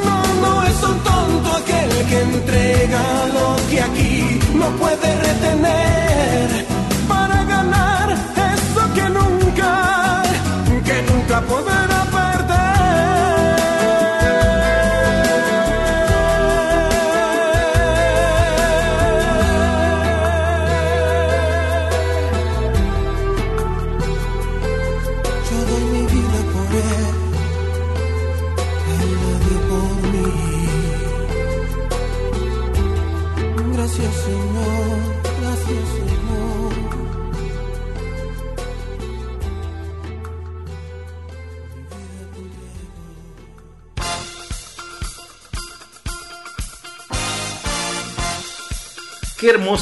[0.05, 3.03] No, no es un tonto aquel que entrega
[3.37, 5.08] lo que aquí no puede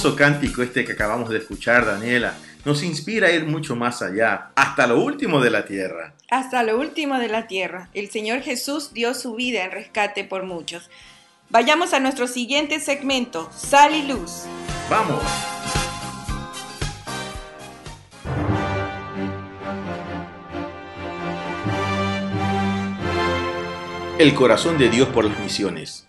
[0.07, 2.35] hermoso cántico este que acabamos de escuchar, Daniela.
[2.63, 6.13] Nos inspira a ir mucho más allá, hasta lo último de la tierra.
[6.29, 7.89] Hasta lo último de la tierra.
[7.93, 10.89] El Señor Jesús dio su vida en rescate por muchos.
[11.49, 14.43] Vayamos a nuestro siguiente segmento, Sal y Luz.
[14.89, 15.23] Vamos.
[24.19, 26.07] El corazón de Dios por las misiones.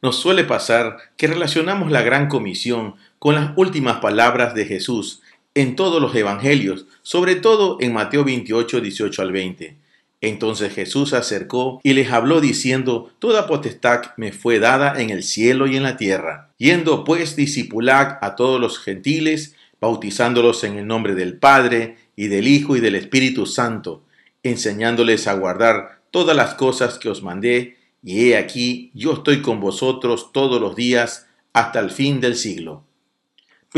[0.00, 5.22] Nos suele pasar que relacionamos la gran comisión con las últimas palabras de Jesús
[5.54, 9.76] en todos los evangelios, sobre todo en Mateo 28, 18 al 20.
[10.20, 15.22] Entonces Jesús se acercó y les habló diciendo, Toda potestad me fue dada en el
[15.22, 16.50] cielo y en la tierra.
[16.58, 22.48] Yendo pues discipulad a todos los gentiles, bautizándolos en el nombre del Padre, y del
[22.48, 24.02] Hijo y del Espíritu Santo,
[24.42, 29.60] enseñándoles a guardar todas las cosas que os mandé, y he aquí, yo estoy con
[29.60, 32.87] vosotros todos los días hasta el fin del siglo.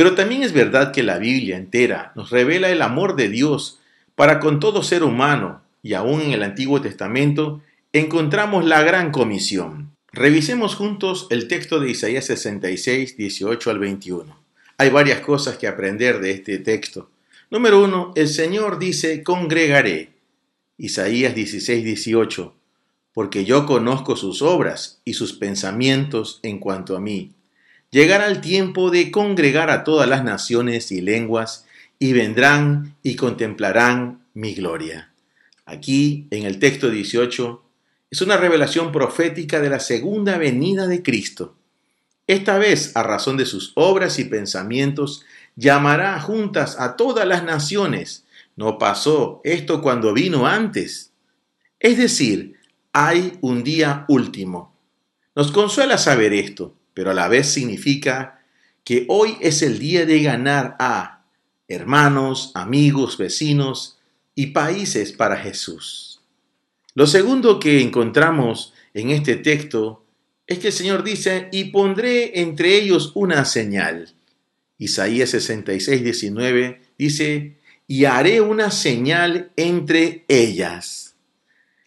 [0.00, 3.80] Pero también es verdad que la Biblia entera nos revela el amor de Dios
[4.14, 7.60] para con todo ser humano, y aún en el Antiguo Testamento
[7.92, 9.94] encontramos la gran comisión.
[10.10, 14.40] Revisemos juntos el texto de Isaías 66, 18 al 21.
[14.78, 17.10] Hay varias cosas que aprender de este texto.
[17.50, 20.14] Número uno, el Señor dice, congregaré.
[20.78, 22.54] Isaías 16, 18.
[23.12, 27.32] Porque yo conozco sus obras y sus pensamientos en cuanto a mí.
[27.90, 31.66] Llegará el tiempo de congregar a todas las naciones y lenguas,
[31.98, 35.12] y vendrán y contemplarán mi gloria.
[35.66, 37.62] Aquí, en el texto 18,
[38.10, 41.56] es una revelación profética de la segunda venida de Cristo.
[42.26, 45.24] Esta vez, a razón de sus obras y pensamientos,
[45.56, 48.24] llamará juntas a todas las naciones.
[48.56, 51.12] No pasó esto cuando vino antes.
[51.78, 52.54] Es decir,
[52.92, 54.74] hay un día último.
[55.34, 58.40] Nos consuela saber esto, pero a la vez significa
[58.84, 61.24] que hoy es el día de ganar a
[61.68, 63.98] hermanos, amigos, vecinos
[64.34, 66.20] y países para Jesús.
[66.94, 70.04] Lo segundo que encontramos en este texto
[70.46, 74.12] es que el Señor dice, y pondré entre ellos una señal.
[74.78, 81.14] Isaías 66, 19 dice, y haré una señal entre ellas.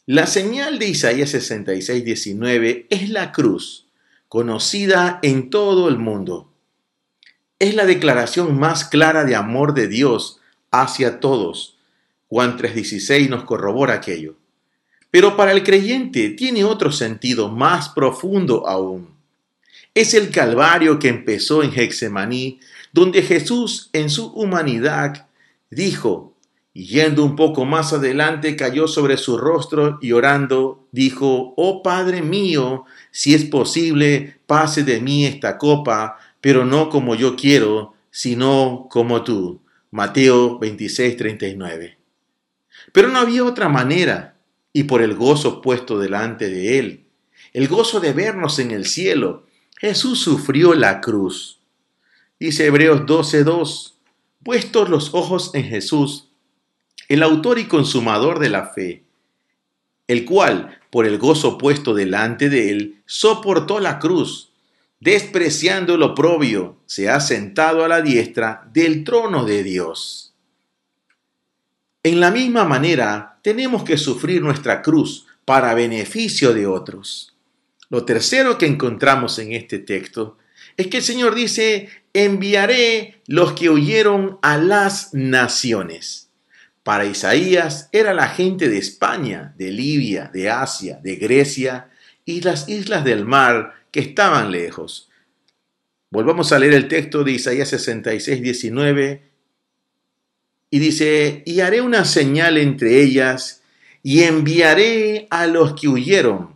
[0.05, 3.82] La señal de Isaías 66, 19 es la cruz,
[4.33, 6.51] conocida en todo el mundo.
[7.59, 10.39] Es la declaración más clara de amor de Dios
[10.71, 11.77] hacia todos.
[12.29, 14.33] Juan 3:16 nos corrobora aquello.
[15.11, 19.09] Pero para el creyente tiene otro sentido más profundo aún.
[19.93, 22.59] Es el calvario que empezó en Hexemaní
[22.91, 25.27] donde Jesús en su humanidad
[25.69, 26.32] dijo,
[26.73, 32.23] y yendo un poco más adelante cayó sobre su rostro y orando, dijo, Oh Padre
[32.23, 38.87] mío, si es posible, pase de mí esta copa, pero no como yo quiero, sino
[38.89, 39.61] como tú.
[39.91, 41.97] Mateo 26, 39.
[42.91, 44.35] Pero no había otra manera,
[44.73, 47.05] y por el gozo puesto delante de él,
[47.53, 49.45] el gozo de vernos en el cielo,
[49.77, 51.59] Jesús sufrió la cruz.
[52.39, 53.93] Dice Hebreos 12:2,
[54.43, 56.32] puestos los ojos en Jesús,
[57.13, 59.03] el autor y consumador de la fe,
[60.07, 64.51] el cual, por el gozo puesto delante de él, soportó la cruz,
[64.99, 70.33] despreciando lo oprobio, se ha sentado a la diestra del trono de Dios.
[72.01, 77.35] En la misma manera, tenemos que sufrir nuestra cruz para beneficio de otros.
[77.89, 80.39] Lo tercero que encontramos en este texto
[80.77, 86.22] es que el Señor dice, enviaré los que huyeron a las naciones.
[86.83, 91.89] Para Isaías era la gente de España, de Libia, de Asia, de Grecia
[92.25, 95.09] y las islas del mar que estaban lejos.
[96.11, 99.23] Volvamos a leer el texto de Isaías 66, 19
[100.69, 103.63] y dice, y haré una señal entre ellas
[104.01, 106.53] y enviaré a los que huyeron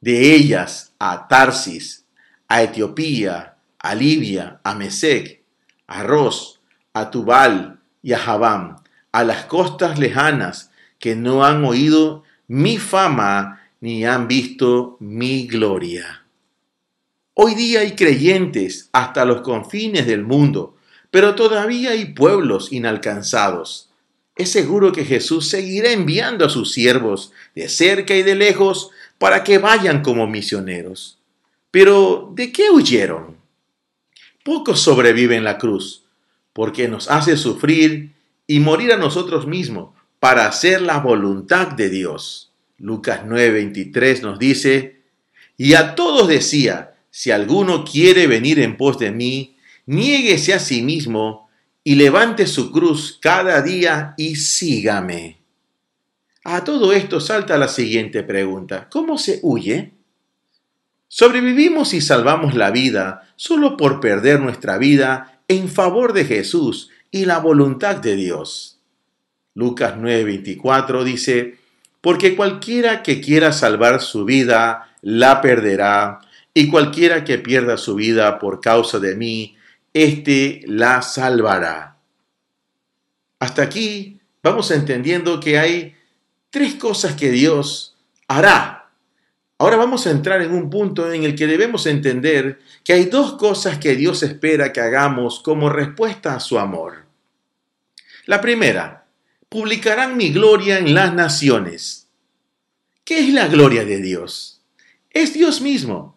[0.00, 2.06] de ellas a Tarsis,
[2.48, 5.42] a Etiopía, a Libia, a Mesec,
[5.86, 6.60] a Ros,
[6.94, 8.79] a Tubal y a Jabam,
[9.12, 16.24] a las costas lejanas que no han oído mi fama ni han visto mi gloria.
[17.34, 20.76] Hoy día hay creyentes hasta los confines del mundo,
[21.10, 23.90] pero todavía hay pueblos inalcanzados.
[24.36, 29.44] Es seguro que Jesús seguirá enviando a sus siervos de cerca y de lejos para
[29.44, 31.18] que vayan como misioneros.
[31.70, 33.40] Pero, ¿de qué huyeron?
[34.42, 36.02] pocos sobreviven la cruz,
[36.52, 38.12] porque nos hace sufrir
[38.50, 42.52] y morir a nosotros mismos para hacer la voluntad de Dios.
[42.78, 45.04] Lucas 9:23 nos dice,
[45.56, 50.82] y a todos decía, si alguno quiere venir en pos de mí, niéguese a sí
[50.82, 51.48] mismo
[51.84, 55.38] y levante su cruz cada día y sígame.
[56.42, 58.88] A todo esto salta la siguiente pregunta.
[58.90, 59.92] ¿Cómo se huye?
[61.06, 67.24] Sobrevivimos y salvamos la vida solo por perder nuestra vida en favor de Jesús y
[67.24, 68.78] la voluntad de Dios.
[69.54, 71.58] Lucas 9:24 dice,
[72.00, 76.20] porque cualquiera que quiera salvar su vida, la perderá,
[76.54, 79.56] y cualquiera que pierda su vida por causa de mí,
[79.92, 81.96] éste la salvará.
[83.38, 85.96] Hasta aquí vamos entendiendo que hay
[86.50, 87.96] tres cosas que Dios
[88.28, 88.79] hará.
[89.60, 93.34] Ahora vamos a entrar en un punto en el que debemos entender que hay dos
[93.34, 97.04] cosas que Dios espera que hagamos como respuesta a su amor.
[98.24, 99.04] La primera,
[99.50, 102.08] publicarán mi gloria en las naciones.
[103.04, 104.62] ¿Qué es la gloria de Dios?
[105.10, 106.16] Es Dios mismo.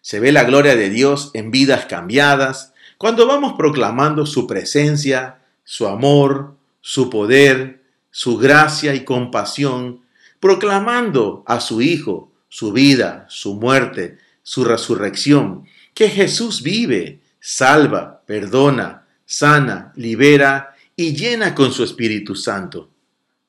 [0.00, 5.86] Se ve la gloria de Dios en vidas cambiadas, cuando vamos proclamando su presencia, su
[5.86, 10.00] amor, su poder, su gracia y compasión,
[10.40, 19.08] proclamando a su Hijo, su vida, su muerte, su resurrección, que Jesús vive, salva, perdona,
[19.26, 22.90] sana, libera y llena con su Espíritu Santo.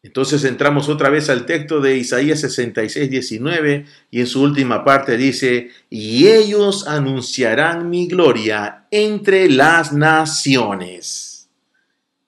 [0.01, 5.17] Entonces entramos otra vez al texto de Isaías 66, 19 y en su última parte
[5.17, 11.47] dice, y ellos anunciarán mi gloria entre las naciones.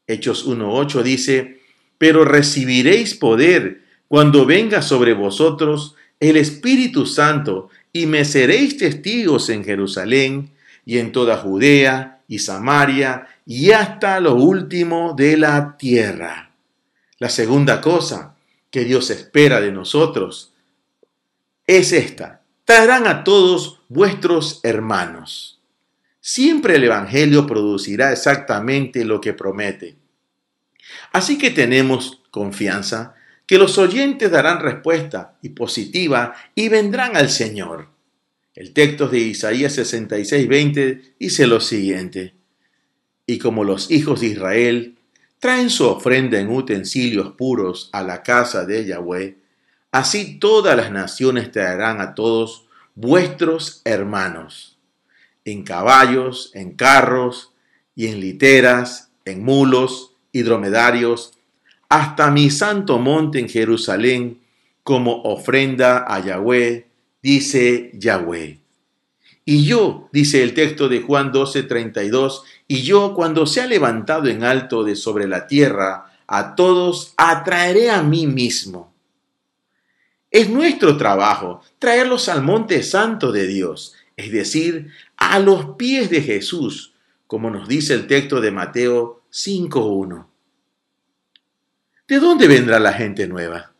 [0.05, 1.59] Hechos 1.8 dice,
[1.97, 9.63] pero recibiréis poder cuando venga sobre vosotros el Espíritu Santo y me seréis testigos en
[9.63, 10.51] Jerusalén
[10.85, 16.51] y en toda Judea y Samaria y hasta lo último de la tierra.
[17.19, 18.35] La segunda cosa
[18.69, 20.53] que Dios espera de nosotros
[21.65, 22.41] es esta.
[22.65, 25.59] Traerán a todos vuestros hermanos.
[26.19, 29.95] Siempre el Evangelio producirá exactamente lo que promete.
[31.13, 33.15] Así que tenemos confianza
[33.47, 37.87] que los oyentes darán respuesta y positiva y vendrán al Señor.
[38.53, 42.33] El texto de Isaías 66, 20 dice lo siguiente.
[43.25, 44.97] Y como los hijos de Israel
[45.39, 49.37] traen su ofrenda en utensilios puros a la casa de Yahweh,
[49.91, 54.77] así todas las naciones traerán a todos vuestros hermanos,
[55.45, 57.53] en caballos, en carros
[57.95, 61.36] y en literas, en mulos y dromedarios,
[61.89, 64.41] hasta mi santo monte en Jerusalén,
[64.83, 66.87] como ofrenda a Yahweh,
[67.21, 68.59] dice Yahweh.
[69.45, 74.83] Y yo, dice el texto de Juan 12:32, y yo cuando sea levantado en alto
[74.83, 78.93] de sobre la tierra, a todos atraeré a mí mismo.
[80.29, 86.21] Es nuestro trabajo traerlos al monte santo de Dios, es decir, a los pies de
[86.21, 86.93] Jesús,
[87.25, 90.25] como nos dice el texto de Mateo 5.1.
[92.07, 93.73] ¿De dónde vendrá la gente nueva?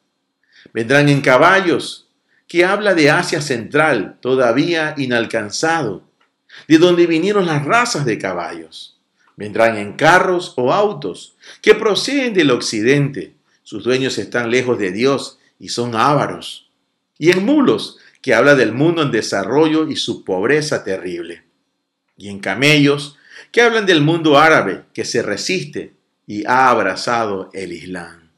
[0.74, 2.10] Vendrán en caballos,
[2.46, 6.04] que habla de Asia Central, todavía inalcanzado,
[6.68, 9.00] de donde vinieron las razas de caballos.
[9.38, 13.36] Vendrán en carros o autos que proceden del occidente.
[13.64, 16.70] Sus dueños están lejos de Dios y son ávaros.
[17.18, 21.44] Y en mulos, que habla del mundo en desarrollo y su pobreza terrible.
[22.18, 23.18] Y en camellos,
[23.54, 25.97] que hablan del mundo árabe que se resiste
[26.28, 28.30] y ha abrazado el Islam.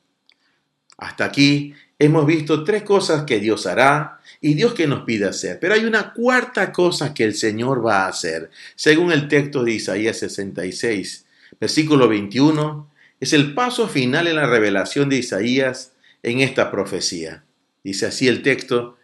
[0.98, 5.60] Hasta aquí hemos visto tres cosas que Dios hará y Dios que nos pide hacer.
[5.60, 8.52] Pero hay una cuarta cosa que el Señor va a hacer.
[8.76, 11.26] Según el texto de Isaías 66,
[11.60, 17.44] versículo 21, es el paso final en la revelación de Isaías en esta profecía.
[17.84, 18.98] Dice así el texto,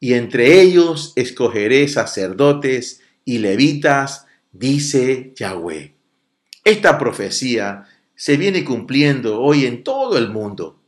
[0.00, 5.94] y entre ellos escogeré sacerdotes y levitas, dice Yahweh.
[6.64, 10.78] Esta profecía se viene cumpliendo hoy en todo el mundo.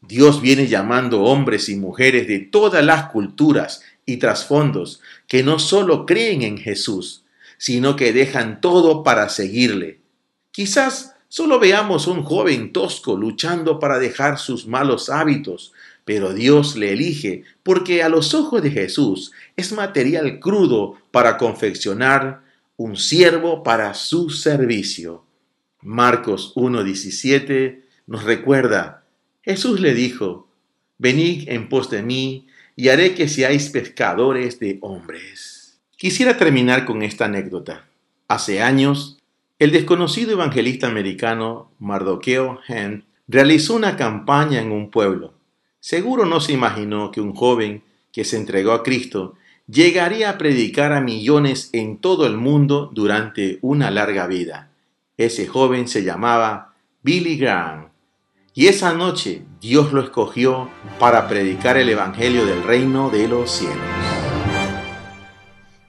[0.00, 6.06] Dios viene llamando hombres y mujeres de todas las culturas y trasfondos que no solo
[6.06, 7.24] creen en Jesús,
[7.58, 10.00] sino que dejan todo para seguirle.
[10.50, 15.72] Quizás solo veamos un joven tosco luchando para dejar sus malos hábitos,
[16.04, 22.42] pero Dios le elige porque a los ojos de Jesús es material crudo para confeccionar
[22.76, 25.27] un siervo para su servicio.
[25.82, 29.04] Marcos 1.17 nos recuerda
[29.42, 30.48] Jesús le dijo,
[30.98, 35.80] Venid en pos de mí, y haré que seáis pescadores de hombres.
[35.96, 37.88] Quisiera terminar con esta anécdota.
[38.28, 39.18] Hace años,
[39.58, 45.34] el desconocido evangelista americano Mardoqueo Hand realizó una campaña en un pueblo.
[45.80, 49.34] Seguro no se imaginó que un joven que se entregó a Cristo
[49.66, 54.67] llegaría a predicar a millones en todo el mundo durante una larga vida.
[55.18, 57.90] Ese joven se llamaba Billy Graham.
[58.54, 63.76] Y esa noche Dios lo escogió para predicar el Evangelio del reino de los cielos.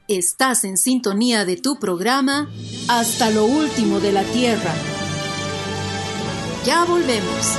[0.08, 2.50] Estás en sintonía de tu programa
[2.88, 4.74] Hasta lo último de la tierra.
[6.66, 7.56] Ya volvemos.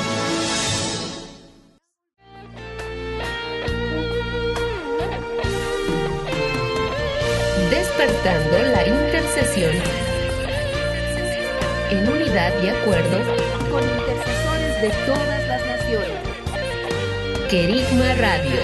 [7.70, 10.09] Despertando la intercesión
[11.90, 13.18] en unidad y acuerdo
[13.70, 16.20] Con intercesores de todas las naciones.
[17.50, 18.60] Querigma Radio.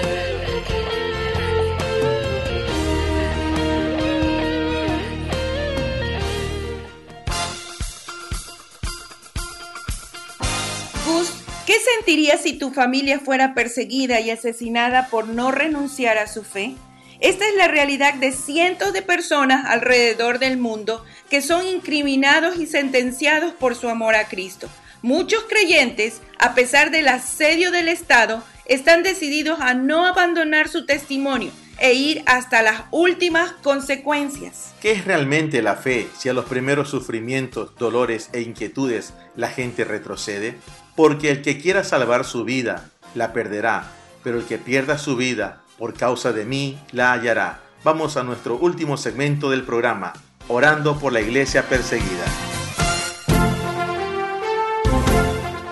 [11.05, 11.33] Gus,
[11.67, 16.77] ¿qué sentirías si tu familia fuera perseguida y asesinada por no renunciar a su fe?
[17.21, 22.67] Esta es la realidad de cientos de personas alrededor del mundo que son incriminados y
[22.67, 24.69] sentenciados por su amor a Cristo.
[25.01, 31.53] Muchos creyentes, a pesar del asedio del Estado, están decididos a no abandonar su testimonio
[31.79, 34.75] e ir hasta las últimas consecuencias.
[34.81, 39.85] ¿Qué es realmente la fe si a los primeros sufrimientos, dolores e inquietudes la gente
[39.85, 40.57] retrocede?
[40.95, 43.91] Porque el que quiera salvar su vida, la perderá,
[44.25, 47.61] pero el que pierda su vida por causa de mí, la hallará.
[47.85, 50.13] Vamos a nuestro último segmento del programa,
[50.49, 52.25] orando por la iglesia perseguida.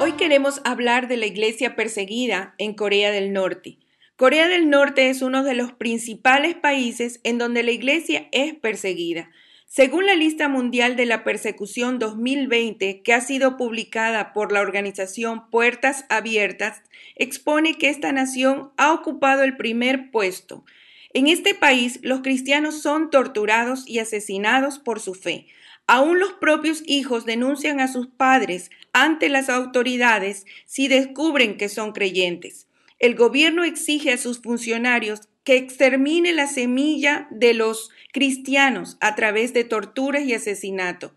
[0.01, 3.79] Hoy queremos hablar de la iglesia perseguida en Corea del Norte.
[4.17, 9.31] Corea del Norte es uno de los principales países en donde la iglesia es perseguida.
[9.77, 15.51] Según la lista mundial de la persecución 2020, que ha sido publicada por la organización
[15.51, 16.83] Puertas Abiertas,
[17.17, 20.65] expone que esta nación ha ocupado el primer puesto.
[21.13, 25.49] En este país, los cristianos son torturados y asesinados por su fe.
[25.89, 31.91] Aún los propios hijos denuncian a sus padres ante las autoridades si descubren que son
[31.91, 32.69] creyentes.
[33.01, 39.53] El gobierno exige a sus funcionarios que extermine la semilla de los cristianos a través
[39.53, 41.15] de torturas y asesinato.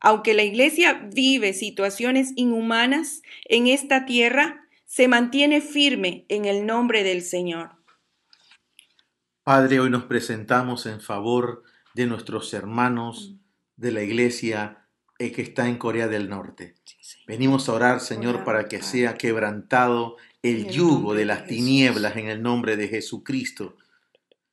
[0.00, 7.02] Aunque la iglesia vive situaciones inhumanas en esta tierra, se mantiene firme en el nombre
[7.02, 7.76] del Señor.
[9.42, 11.62] Padre, hoy nos presentamos en favor
[11.94, 13.36] de nuestros hermanos
[13.76, 14.86] de la iglesia
[15.18, 16.74] eh, que está en Corea del Norte.
[17.26, 22.42] Venimos a orar, Señor, para que sea quebrantado el yugo de las tinieblas en el
[22.42, 23.76] nombre de Jesucristo.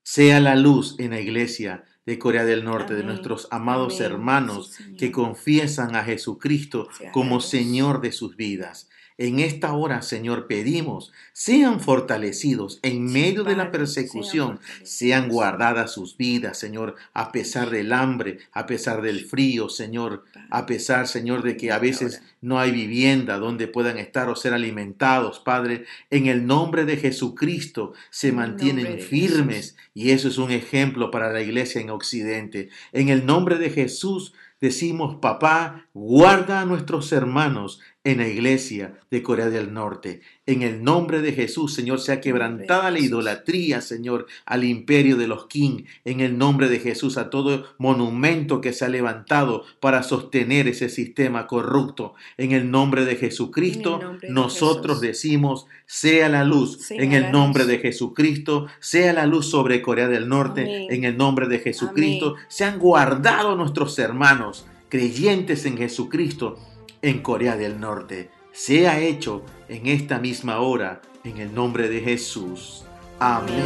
[0.03, 5.11] Sea la luz en la iglesia de Corea del Norte, de nuestros amados hermanos que
[5.11, 8.89] confiesan a Jesucristo como Señor de sus vidas.
[9.17, 16.17] En esta hora, Señor, pedimos, sean fortalecidos en medio de la persecución, sean guardadas sus
[16.17, 21.55] vidas, Señor, a pesar del hambre, a pesar del frío, Señor, a pesar, Señor, de
[21.55, 25.85] que a veces no hay vivienda donde puedan estar o ser alimentados, Padre.
[26.09, 31.41] En el nombre de Jesucristo se mantienen firmes y eso es un ejemplo para la
[31.41, 32.67] iglesia en Occidente.
[32.91, 39.23] En el nombre de Jesús decimos, papá, guarda a nuestros hermanos en la iglesia de
[39.23, 40.21] Corea del Norte.
[40.45, 45.47] En el nombre de Jesús, Señor, sea quebrantada la idolatría, Señor, al imperio de los
[45.47, 45.85] King.
[46.05, 50.87] En el nombre de Jesús, a todo monumento que se ha levantado para sostener ese
[50.87, 52.13] sistema corrupto.
[52.37, 55.07] En el nombre de Jesucristo, nombre de nosotros Jesús.
[55.07, 56.77] decimos, sea la luz.
[56.81, 57.71] Sea en el nombre luz.
[57.71, 60.61] de Jesucristo, sea la luz sobre Corea del Norte.
[60.61, 60.87] Amén.
[60.91, 66.59] En el nombre de Jesucristo, sean guardados nuestros hermanos creyentes en Jesucristo
[67.05, 68.31] en Corea del Norte.
[68.51, 72.83] Sea hecho en esta misma hora, en el nombre de Jesús.
[73.19, 73.63] Amén.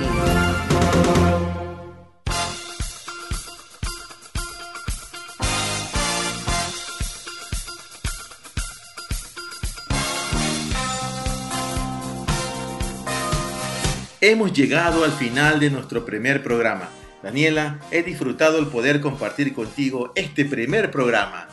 [14.22, 16.90] Hemos llegado al final de nuestro primer programa.
[17.24, 21.48] Daniela, he disfrutado el poder compartir contigo este primer programa.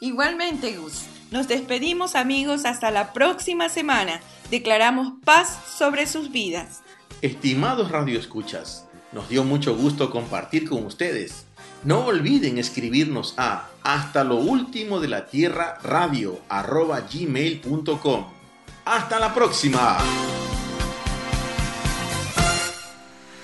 [0.00, 1.09] Igualmente, Gus.
[1.30, 4.20] Nos despedimos amigos hasta la próxima semana.
[4.50, 6.82] Declaramos paz sobre sus vidas.
[7.22, 11.44] Estimados radioescuchas, nos dio mucho gusto compartir con ustedes.
[11.84, 18.26] No olviden escribirnos a hasta lo último de la tierra radio arroba gmail.com.
[18.84, 19.98] Hasta la próxima.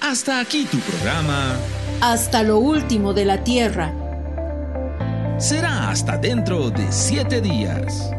[0.01, 1.57] Hasta aquí tu programa.
[2.01, 4.06] Hasta lo último de la tierra.
[5.39, 8.11] Será hasta dentro de siete días.